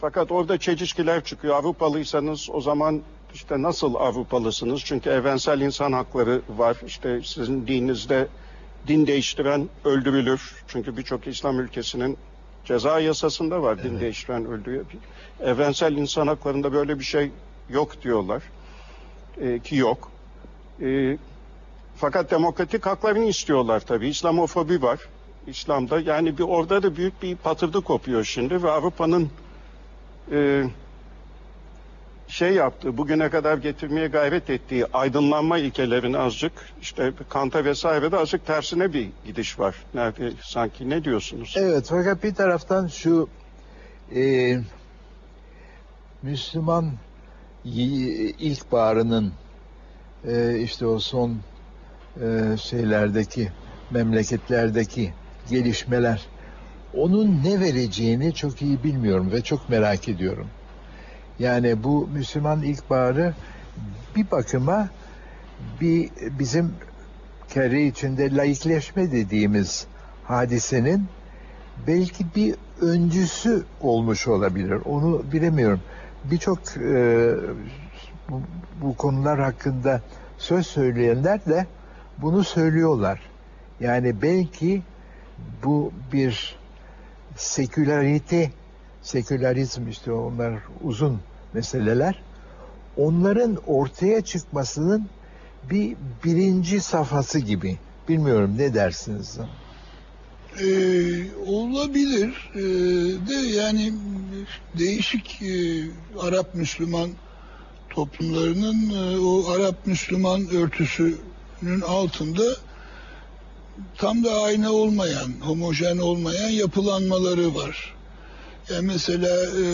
[0.00, 1.56] fakat orada çelişkiler çıkıyor.
[1.56, 3.02] Avrupalıysanız o zaman
[3.34, 4.82] işte nasıl Avrupalısınız?
[4.84, 6.76] Çünkü evrensel insan hakları var.
[6.86, 8.28] İşte sizin dininizde
[8.88, 10.64] din değiştiren öldürülür.
[10.68, 12.18] Çünkü birçok İslam ülkesinin
[12.64, 14.84] ceza yasasında var din değiştiren öldürüyor.
[15.40, 17.30] Evrensel insan haklarında böyle bir şey
[17.70, 18.42] yok diyorlar.
[19.40, 20.10] Ee, ki yok.
[20.82, 21.18] Ee,
[21.96, 24.08] fakat demokratik haklarını istiyorlar tabii.
[24.08, 25.00] İslamofobi var.
[25.46, 29.30] İslam'da yani bir orada da büyük bir patırdı kopuyor şimdi ve Avrupa'nın
[30.32, 30.64] e,
[32.40, 38.46] şey yaptığı, bugüne kadar getirmeye gayret ettiği aydınlanma ilkelerini azıcık işte Kant'a vesaire de azıcık
[38.46, 39.76] tersine bir gidiş var.
[39.94, 41.54] Nerede sanki ne diyorsunuz?
[41.56, 43.28] Evet fakat bir taraftan şu
[44.14, 44.56] e,
[46.22, 46.92] Müslüman
[47.64, 49.32] ilkbaharının
[50.28, 51.38] e, işte o son
[52.22, 53.52] e, şeylerdeki
[53.90, 55.12] memleketlerdeki
[55.50, 56.26] gelişmeler
[56.94, 60.46] onun ne vereceğini çok iyi bilmiyorum ve çok merak ediyorum.
[61.40, 63.34] Yani bu Müslüman ilkbaharı
[64.16, 64.88] bir bakıma
[65.80, 66.72] bir bizim
[67.48, 69.86] kere içinde laikleşme dediğimiz
[70.24, 71.06] hadisenin
[71.86, 74.78] belki bir öncüsü olmuş olabilir.
[74.84, 75.80] Onu bilemiyorum.
[76.24, 77.34] Birçok e,
[78.28, 78.40] bu,
[78.82, 80.00] bu konular hakkında
[80.38, 81.66] söz söyleyenler de
[82.18, 83.20] bunu söylüyorlar.
[83.80, 84.82] Yani belki
[85.64, 86.56] bu bir
[87.36, 88.50] sekülarite,
[89.02, 91.20] sekülerizm işte onlar uzun
[91.54, 92.22] meseleler.
[92.96, 95.06] Onların ortaya çıkmasının
[95.70, 97.78] bir birinci safhası gibi.
[98.08, 99.38] Bilmiyorum ne dersiniz?
[100.60, 100.64] Ee,
[101.46, 102.60] olabilir Ee,
[103.28, 103.92] de yani
[104.78, 105.84] değişik e,
[106.20, 107.10] Arap Müslüman
[107.90, 112.42] toplumlarının e, o Arap Müslüman örtüsünün altında
[113.96, 117.94] tam da aynı olmayan, homojen olmayan yapılanmaları var.
[118.70, 119.64] Yani mesela e,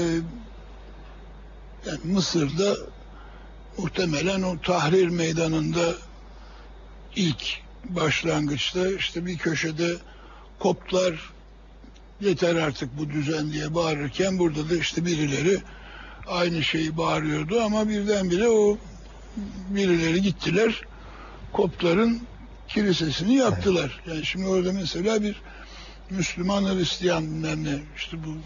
[1.87, 2.76] yani Mısır'da
[3.78, 5.95] muhtemelen o Tahrir Meydanı'nda
[7.16, 7.45] ilk
[7.84, 9.97] başlangıçta işte bir köşede
[10.59, 11.32] Koptlar
[12.20, 15.62] yeter artık bu düzen diye bağırırken burada da işte birileri
[16.26, 18.78] aynı şeyi bağırıyordu ama birdenbire o
[19.68, 20.80] birileri gittiler
[21.53, 22.22] Koptların
[22.68, 24.03] kilisesini yaktılar.
[24.07, 25.43] Yani şimdi orada mesela bir
[26.11, 28.37] Müslüman Hristiyan bilmem ne işte bu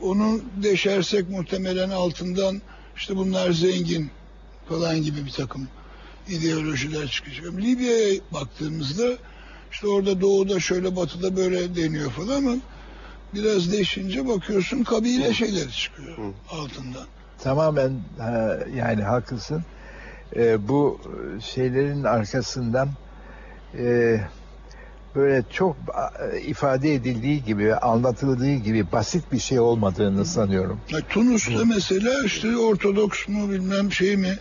[0.00, 2.62] onu deşersek muhtemelen altından
[2.96, 4.10] işte bunlar zengin
[4.68, 5.68] falan gibi bir takım
[6.28, 7.52] ideolojiler çıkacak.
[7.52, 9.12] Libya'ya baktığımızda
[9.72, 12.56] işte orada doğuda şöyle batıda böyle deniyor falan ama
[13.34, 16.16] biraz değişince bakıyorsun kabile şeyleri çıkıyor
[16.50, 17.06] altından.
[17.42, 19.64] Tamamen ha, yani haklısın.
[20.36, 21.00] Ee, bu
[21.40, 22.88] şeylerin arkasından
[23.78, 24.20] e,
[25.14, 25.76] böyle çok
[26.32, 30.80] e, ifade edildiği gibi, anlatıldığı gibi basit bir şey olmadığını sanıyorum.
[30.90, 34.38] Ya Tunus'ta mesela işte Ortodoks mu bilmem şey mi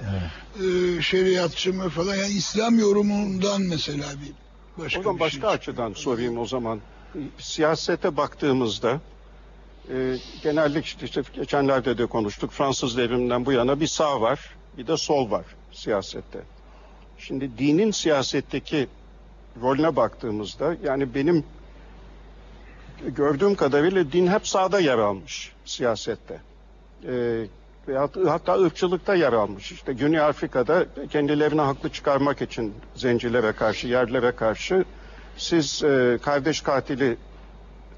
[0.55, 4.33] e, şeriatçı mı falan yani İslam yorumundan mesela bir
[4.83, 6.79] başka O zaman bir başka şey açıdan sorayım o zaman.
[7.37, 9.01] Siyasete baktığımızda
[9.89, 12.51] e, genellik işte, işte geçenlerde de konuştuk.
[12.51, 14.39] Fransız devriminden bu yana bir sağ var,
[14.77, 16.39] bir de sol var siyasette.
[17.17, 18.87] Şimdi dinin siyasetteki
[19.61, 21.43] rolüne baktığımızda yani benim
[23.07, 26.41] gördüğüm kadarıyla din hep sağda yer almış siyasette.
[27.87, 29.71] Veyahut hatta ırkçılıkta yer almış.
[29.71, 34.85] İşte Güney Afrika'da kendilerini haklı çıkarmak için zencilere karşı, yerlere karşı
[35.37, 37.17] siz e, kardeş katili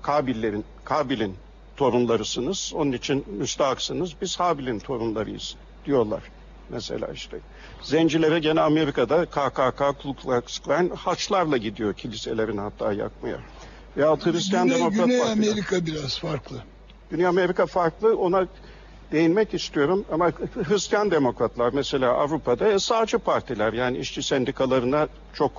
[0.02, 1.36] Kabil'lerin, Kabil'in
[1.78, 2.72] torunlarısınız.
[2.76, 4.14] Onun için müstahaksınız.
[4.22, 6.24] Biz Habil'in torunlarıyız diyorlar.
[6.70, 7.38] Mesela işte.
[7.86, 13.38] Zencilere gene Amerika'da KKK, Ku Klux Klan haçlarla gidiyor kiliselerini hatta yakmaya.
[13.98, 15.32] Veyahut Hristiyan Güney, Demokrat Güney Partiler.
[15.32, 16.64] Amerika biraz farklı.
[17.12, 18.18] Güney Amerika farklı.
[18.18, 18.48] Ona
[19.12, 20.32] değinmek istiyorum ama
[20.70, 25.52] Hristiyan demokratlar mesela Avrupa'da e, sağcı partiler yani işçi sendikalarına çok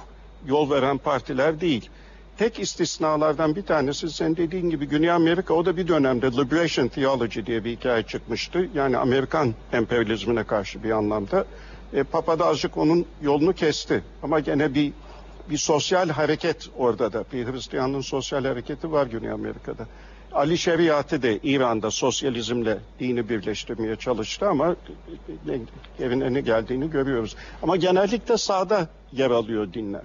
[0.46, 1.90] yol veren partiler değil.
[2.38, 7.40] Tek istisnalardan bir tanesi sen dediğin gibi Güney Amerika o da bir dönemde Liberation Theology
[7.46, 8.68] diye bir hikaye çıkmıştı.
[8.74, 11.44] Yani Amerikan emperyalizmine karşı bir anlamda.
[11.92, 14.04] E, Papa da azıcık onun yolunu kesti.
[14.22, 14.92] Ama gene bir
[15.50, 17.24] bir sosyal hareket orada da.
[17.32, 19.86] Bir Hristiyanlığın sosyal hareketi var Güney Amerika'da.
[20.32, 24.76] Ali Şeriatı da İran'da sosyalizmle dini birleştirmeye çalıştı ama
[26.00, 27.36] evine ne geldiğini görüyoruz.
[27.62, 30.04] Ama genellikle sağda yer alıyor dinler.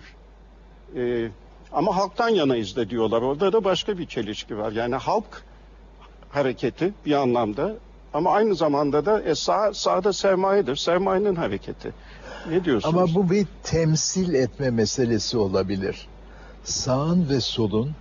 [0.95, 1.27] Ee,
[1.71, 3.21] ama halktan yanayız da diyorlar.
[3.21, 4.71] Orada da başka bir çelişki var.
[4.71, 5.43] Yani halk
[6.29, 7.75] hareketi bir anlamda
[8.14, 10.76] ama aynı zamanda da e, sağ, sağda sermayedir.
[10.76, 11.93] Sermayenin hareketi.
[12.49, 12.95] Ne diyorsunuz?
[12.95, 16.07] Ama bu bir temsil etme meselesi olabilir.
[16.64, 17.91] Sağın ve solun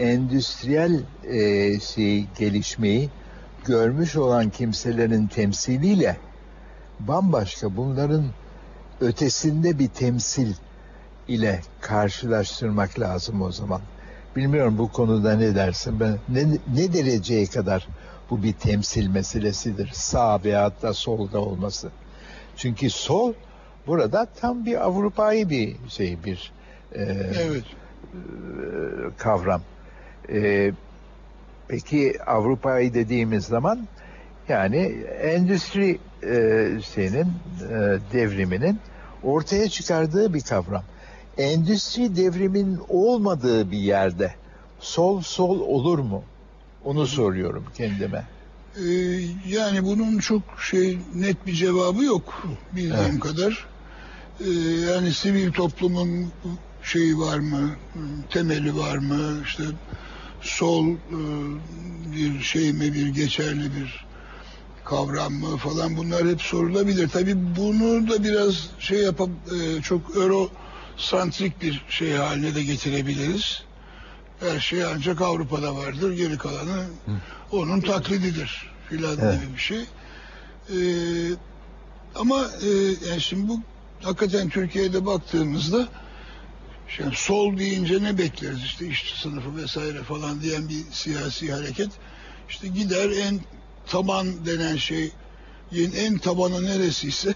[0.00, 3.10] endüstriyel e, şey gelişmeyi
[3.64, 6.16] görmüş olan kimselerin temsiliyle
[7.00, 8.24] bambaşka bunların
[9.00, 10.52] ötesinde bir temsil
[11.28, 13.80] ile karşılaştırmak lazım o zaman.
[14.36, 16.00] Bilmiyorum bu konuda ne dersin?
[16.00, 17.88] Ben ne, ne dereceye kadar
[18.30, 19.90] bu bir temsil meselesidir.
[19.92, 21.90] Sağ veyahut da solda olması.
[22.56, 23.32] Çünkü sol
[23.86, 26.52] burada tam bir Avrupa'yı bir şey bir
[26.94, 27.02] e,
[27.40, 27.64] Evet.
[29.18, 29.62] kavram.
[30.32, 30.72] E,
[31.68, 33.88] peki Avrupa'yı dediğimiz zaman
[34.48, 34.76] Yani
[35.22, 37.26] endüstri e, senin
[37.70, 38.78] e, devriminin
[39.22, 40.82] ortaya çıkardığı bir kavram.
[41.38, 44.32] Endüstri devriminin olmadığı bir yerde
[44.80, 46.22] sol sol olur mu?
[46.88, 48.24] Onu soruyorum kendime.
[48.76, 48.82] Ee,
[49.46, 53.20] yani bunun çok şey net bir cevabı yok bildiğim Evet.
[53.20, 53.66] kadar.
[54.40, 54.50] Ee,
[54.90, 56.32] yani sivil toplumun
[56.82, 57.70] şeyi var mı,
[58.30, 59.62] temeli var mı, işte
[60.40, 60.96] sol e,
[62.16, 64.06] bir şey mi, bir geçerli bir
[64.84, 67.08] kavram mı falan bunlar hep sorulabilir.
[67.08, 73.67] Tabii bunu da biraz şey yapıp e, çok eurosantrik bir şey haline de getirebiliriz.
[74.40, 76.84] Her şey ancak Avrupa'da vardır, geri kalanı
[77.52, 79.40] onun taklididir filan Evet.
[79.40, 79.80] gibi bir şey.
[79.80, 80.76] Ee,
[82.14, 82.68] ama e,
[83.08, 83.60] yani şimdi bu
[84.02, 85.88] hakikaten Türkiye'de baktığımızda
[86.88, 91.90] şimdi sol deyince ne bekleriz işte işçi sınıfı vesaire falan diyen bir siyasi hareket
[92.48, 93.40] işte gider en
[93.86, 95.12] taban denen şey
[95.96, 97.34] en tabanı neresiyse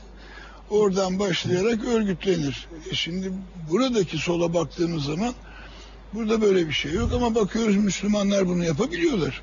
[0.70, 2.68] oradan başlayarak örgütlenir.
[2.90, 3.32] E şimdi
[3.70, 5.34] buradaki sola baktığımız zaman
[6.14, 9.42] burada böyle bir şey yok ama bakıyoruz Müslümanlar bunu yapabiliyorlar.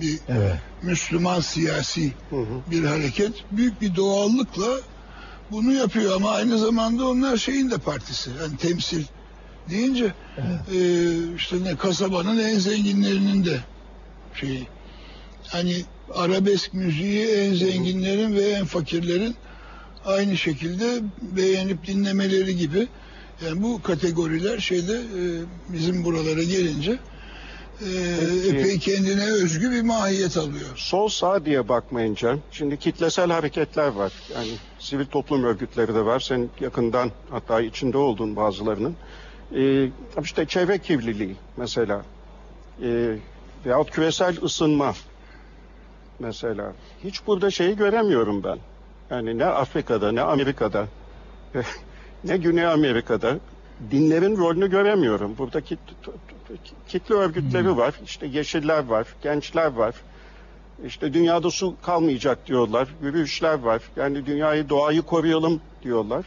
[0.00, 0.58] Bir Evet.
[0.82, 2.70] Müslüman siyasi Hı hı.
[2.70, 4.80] bir hareket büyük bir doğallıkla
[5.50, 9.04] bunu yapıyor ama aynı zamanda onlar şeyin de partisi yani temsil
[9.70, 10.12] deyince
[10.74, 10.78] e,
[11.36, 13.60] işte ne kasabanın en zenginlerinin de
[14.34, 14.66] şeyi
[15.48, 15.84] hani
[16.14, 19.36] arabesk müziği en zenginlerin ve en fakirlerin
[20.04, 22.88] aynı şekilde beğenip dinlemeleri gibi
[23.44, 25.22] yani bu kategoriler şeyde e,
[25.72, 26.98] bizim buralara gelince
[27.80, 27.86] e,
[28.20, 28.48] Peki.
[28.48, 30.70] epey kendine özgü bir mahiyet alıyor.
[30.76, 34.12] Sol sağ diye bakmayınca şimdi kitlesel hareketler var.
[34.34, 36.20] Yani sivil toplum örgütleri de var.
[36.20, 38.96] Sen yakından hatta içinde olduğun bazılarının.
[39.56, 39.88] Ee,
[40.22, 42.02] işte çevre kirliliği mesela.
[42.82, 43.16] Ee,
[43.66, 44.94] veyahut küresel ısınma
[46.18, 46.72] mesela.
[47.04, 48.58] Hiç burada şeyi göremiyorum ben.
[49.10, 50.86] Yani ne Afrika'da ne Amerika'da
[52.24, 53.38] ne Güney Amerika'da
[53.90, 55.34] dinlerin rolünü göremiyorum.
[55.38, 55.78] Burada kit-
[56.88, 57.94] kitle örgütleri var.
[58.04, 59.94] İşte yeşiller var, gençler var.
[60.86, 62.88] İşte dünyada su kalmayacak diyorlar.
[63.02, 63.82] Yürüyüşler var.
[63.96, 66.24] Yani dünyayı, doğayı koruyalım diyorlar.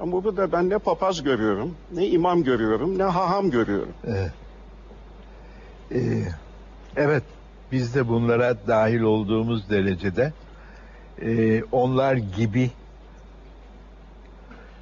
[0.00, 3.92] Ama burada ben ne papaz görüyorum, ne imam görüyorum, ne haham görüyorum.
[4.06, 4.32] Evet.
[5.92, 6.22] Ee,
[6.96, 7.22] evet,
[7.72, 10.32] biz de bunlara dahil olduğumuz derecede
[11.22, 12.70] e, onlar gibi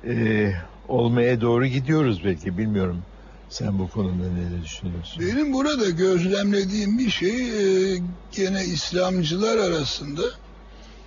[0.07, 0.53] e,
[0.88, 3.03] olmaya doğru gidiyoruz belki bilmiyorum.
[3.48, 5.22] Sen bu konuda ne düşünüyorsun?
[5.26, 7.50] Benim burada gözlemlediğim bir şey
[7.94, 7.98] e,
[8.32, 10.22] gene İslamcılar arasında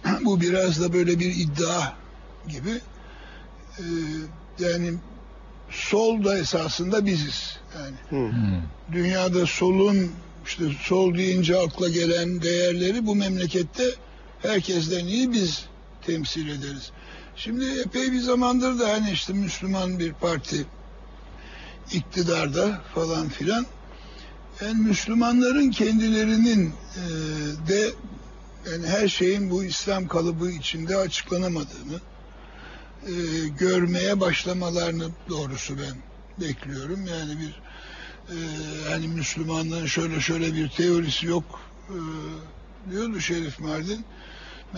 [0.25, 1.93] bu biraz da böyle bir iddia
[2.47, 2.79] gibi
[3.79, 3.83] e,
[4.59, 4.93] yani
[5.69, 7.59] sol da esasında biziz.
[7.79, 8.29] Yani Hı.
[8.29, 8.61] Hmm.
[8.91, 10.11] dünyada solun
[10.45, 13.83] işte sol deyince akla gelen değerleri bu memlekette
[14.41, 15.65] herkesten iyi biz
[16.05, 16.91] temsil ederiz.
[17.36, 20.65] Şimdi epey bir zamandır da hani işte Müslüman bir parti
[21.91, 23.65] iktidarda falan filan.
[24.61, 27.03] Yani Müslümanların kendilerinin e,
[27.67, 27.91] de
[28.71, 31.99] yani her şeyin bu İslam kalıbı içinde açıklanamadığını
[33.07, 33.13] e,
[33.47, 35.95] görmeye başlamalarını doğrusu ben
[36.47, 37.05] bekliyorum.
[37.05, 37.61] Yani bir
[38.29, 38.38] e,
[38.89, 41.59] hani Müslümanlığın şöyle şöyle bir teorisi yok
[41.89, 41.97] e,
[42.91, 44.05] diyordu Şerif Mardin.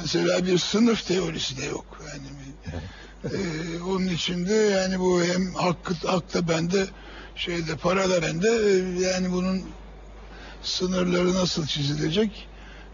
[0.02, 2.02] Mesela bir sınıf teorisi de yok.
[2.10, 2.28] Yani
[3.36, 6.86] e, onun içinde yani bu hem hakkı hak da bende
[7.36, 9.62] şeyde para da bende e, yani bunun
[10.62, 12.48] sınırları nasıl çizilecek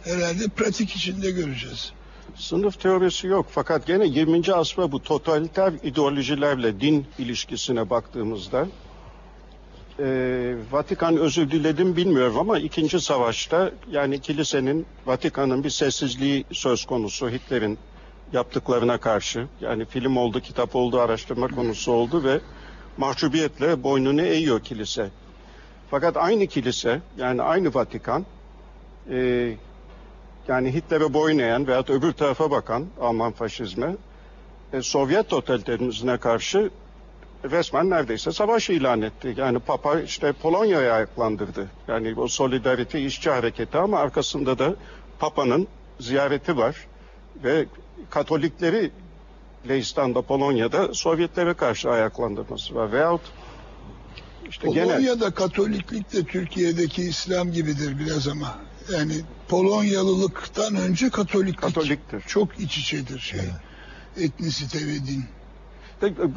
[0.04, 1.92] herhalde pratik içinde göreceğiz.
[2.36, 4.54] Sınıf teorisi yok fakat gene 20.
[4.54, 8.68] asra bu totaliter ideolojilerle din ilişkisine baktığımızda
[10.00, 17.30] e, Vatikan özür diledim bilmiyorum ama ikinci savaşta yani kilisenin Vatikan'ın bir sessizliği söz konusu
[17.30, 17.78] Hitler'in
[18.34, 22.40] yaptıklarına karşı yani film oldu, kitap oldu, araştırma konusu oldu ve
[22.98, 25.10] mahcubiyetle boynunu eğiyor kilise.
[25.92, 28.26] Fakat aynı kilise yani aynı Vatikan
[29.10, 29.50] e,
[30.48, 33.96] yani Hitler'e boyun eğen veyahut öbür tarafa bakan Alman faşizme
[34.74, 36.70] e, Sovyet totaliterizmine karşı
[37.52, 39.34] resmen neredeyse savaş ilan etti.
[39.38, 41.68] Yani Papa işte Polonya'ya ayaklandırdı.
[41.88, 44.76] Yani o solidarite işçi hareketi ama arkasında da
[45.20, 45.68] Papa'nın
[46.00, 46.76] ziyareti var
[47.44, 47.66] ve
[48.10, 48.92] Katolikleri
[49.70, 52.92] Leistan'da Polonya'da Sovyetlere karşı ayaklandırması var.
[52.92, 53.22] Veyahut
[54.50, 58.58] işte Polonya'da Katoliklik de Türkiye'deki İslam gibidir biraz ama.
[58.94, 59.14] Yani
[59.48, 62.22] Polonyalılıktan önce Katoliklik Katoliktir.
[62.28, 63.40] çok iç içedir şey.
[64.18, 65.26] Etnisite ve din.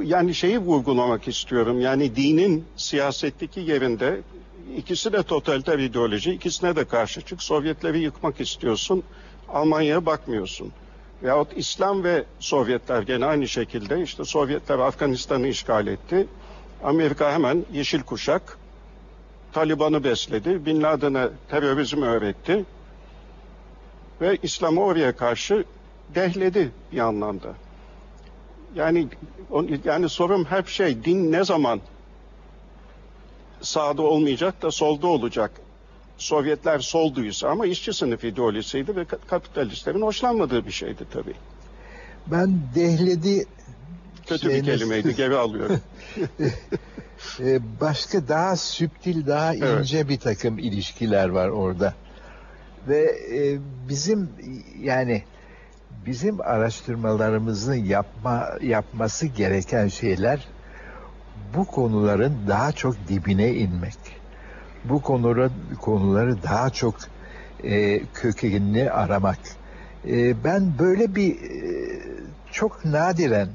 [0.02, 1.80] Yani şeyi vurgulamak istiyorum.
[1.80, 4.20] Yani dinin siyasetteki yerinde
[4.76, 7.42] ikisi de totaliter ideoloji, ikisine de karşı çık.
[7.42, 9.02] Sovyetleri yıkmak istiyorsun.
[9.48, 10.72] Almanya'ya bakmıyorsun.
[11.22, 16.26] Veyahut İslam ve Sovyetler gene aynı şekilde işte Sovyetler Afganistan'ı işgal etti.
[16.84, 18.58] Amerika hemen yeşil kuşak
[19.52, 20.66] Taliban'ı besledi.
[20.66, 22.64] Bin Laden'e terörizmi öğretti.
[24.20, 25.64] Ve İslam'ı oraya karşı
[26.14, 27.65] dehledi bir anlamda.
[28.76, 29.08] Yani
[29.84, 31.80] yani sorum hep şey din ne zaman
[33.60, 35.50] sağda olmayacak da solda olacak.
[36.18, 41.34] Sovyetler solduysa ama işçi sınıf ideolojisiydi ve kapitalistlerin hoşlanmadığı bir şeydi tabii.
[42.26, 43.46] Ben dehledi
[44.26, 45.80] Kötü bir kelimeydi geri alıyorum.
[47.40, 49.80] Ee, başka daha süptil, daha Evet.
[49.80, 51.94] ince bir takım ilişkiler var orada.
[52.88, 53.02] Ve
[53.32, 53.58] e,
[53.88, 54.30] bizim
[54.80, 55.22] yani
[56.06, 60.48] bizim araştırmalarımızın yapma yapması gereken şeyler
[61.56, 63.98] bu konuların daha çok dibine inmek.
[64.84, 66.94] Bu konuları konuları daha çok
[67.64, 69.38] e, kökenini aramak.
[70.08, 72.02] E, ben böyle bir e,
[72.52, 73.48] çok nadiren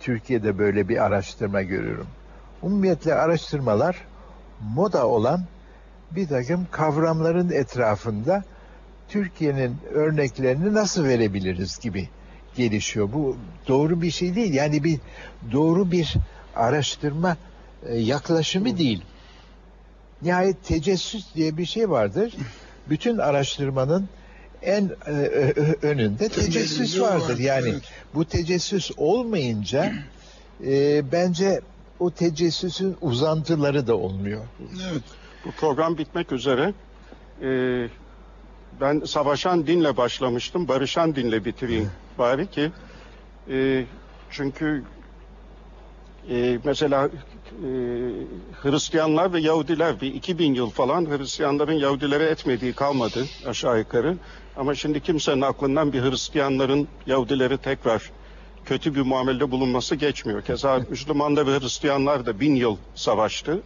[0.00, 2.06] Türkiye'de böyle bir araştırma görüyorum.
[2.62, 3.96] Umumiyetle araştırmalar
[4.74, 5.44] moda olan
[6.10, 8.44] bir takım kavramların etrafında
[9.10, 12.08] Türkiye'nin örneklerini nasıl verebiliriz gibi
[12.56, 13.12] gelişiyor.
[13.12, 13.36] Bu
[13.68, 14.54] doğru bir şey değil.
[14.54, 14.98] Yani bir
[15.52, 16.14] doğru bir
[16.56, 17.36] araştırma
[17.86, 19.02] e, yaklaşımı değil.
[20.22, 22.34] Nihayet tecessüs diye bir şey vardır.
[22.88, 24.08] Bütün araştırmanın
[24.62, 25.10] en e,
[25.82, 27.34] önünde tecessüs vardır.
[27.34, 27.74] var, Yani
[28.14, 29.92] bu tecessüs olmayınca
[30.66, 31.60] e, bence
[32.00, 34.44] o tecessüsün uzantıları da olmuyor.
[34.90, 35.02] Evet.
[35.44, 36.74] Bu program bitmek üzere.
[37.42, 37.88] Ee,
[38.80, 40.68] ben savaşan dinle başlamıştım.
[40.68, 42.70] Barışan dinle bitireyim bari ki.
[43.50, 43.84] e,
[44.30, 44.84] çünkü
[46.30, 47.68] e, mesela e,
[48.62, 54.16] Hristiyanlar ve Yahudiler bir 2000 yıl falan Hristiyanların Yahudilere etmediği kalmadı aşağı yukarı.
[54.56, 58.10] Ama şimdi kimsenin aklından bir Hristiyanların Yahudileri tekrar
[58.64, 60.42] kötü bir muamelede bulunması geçmiyor.
[60.42, 63.60] Keza Müslümanlar ve Hristiyanlar da bin yıl savaştı.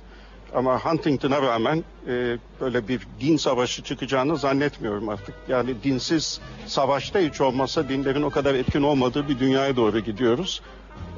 [0.54, 5.34] Ama Huntington'a rağmen e, böyle bir din savaşı çıkacağını zannetmiyorum artık.
[5.48, 10.62] Yani dinsiz savaşta hiç olmasa dinlerin o kadar etkin olmadığı bir dünyaya doğru gidiyoruz.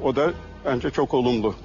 [0.03, 0.33] O da
[0.65, 1.55] bence çok olumlu.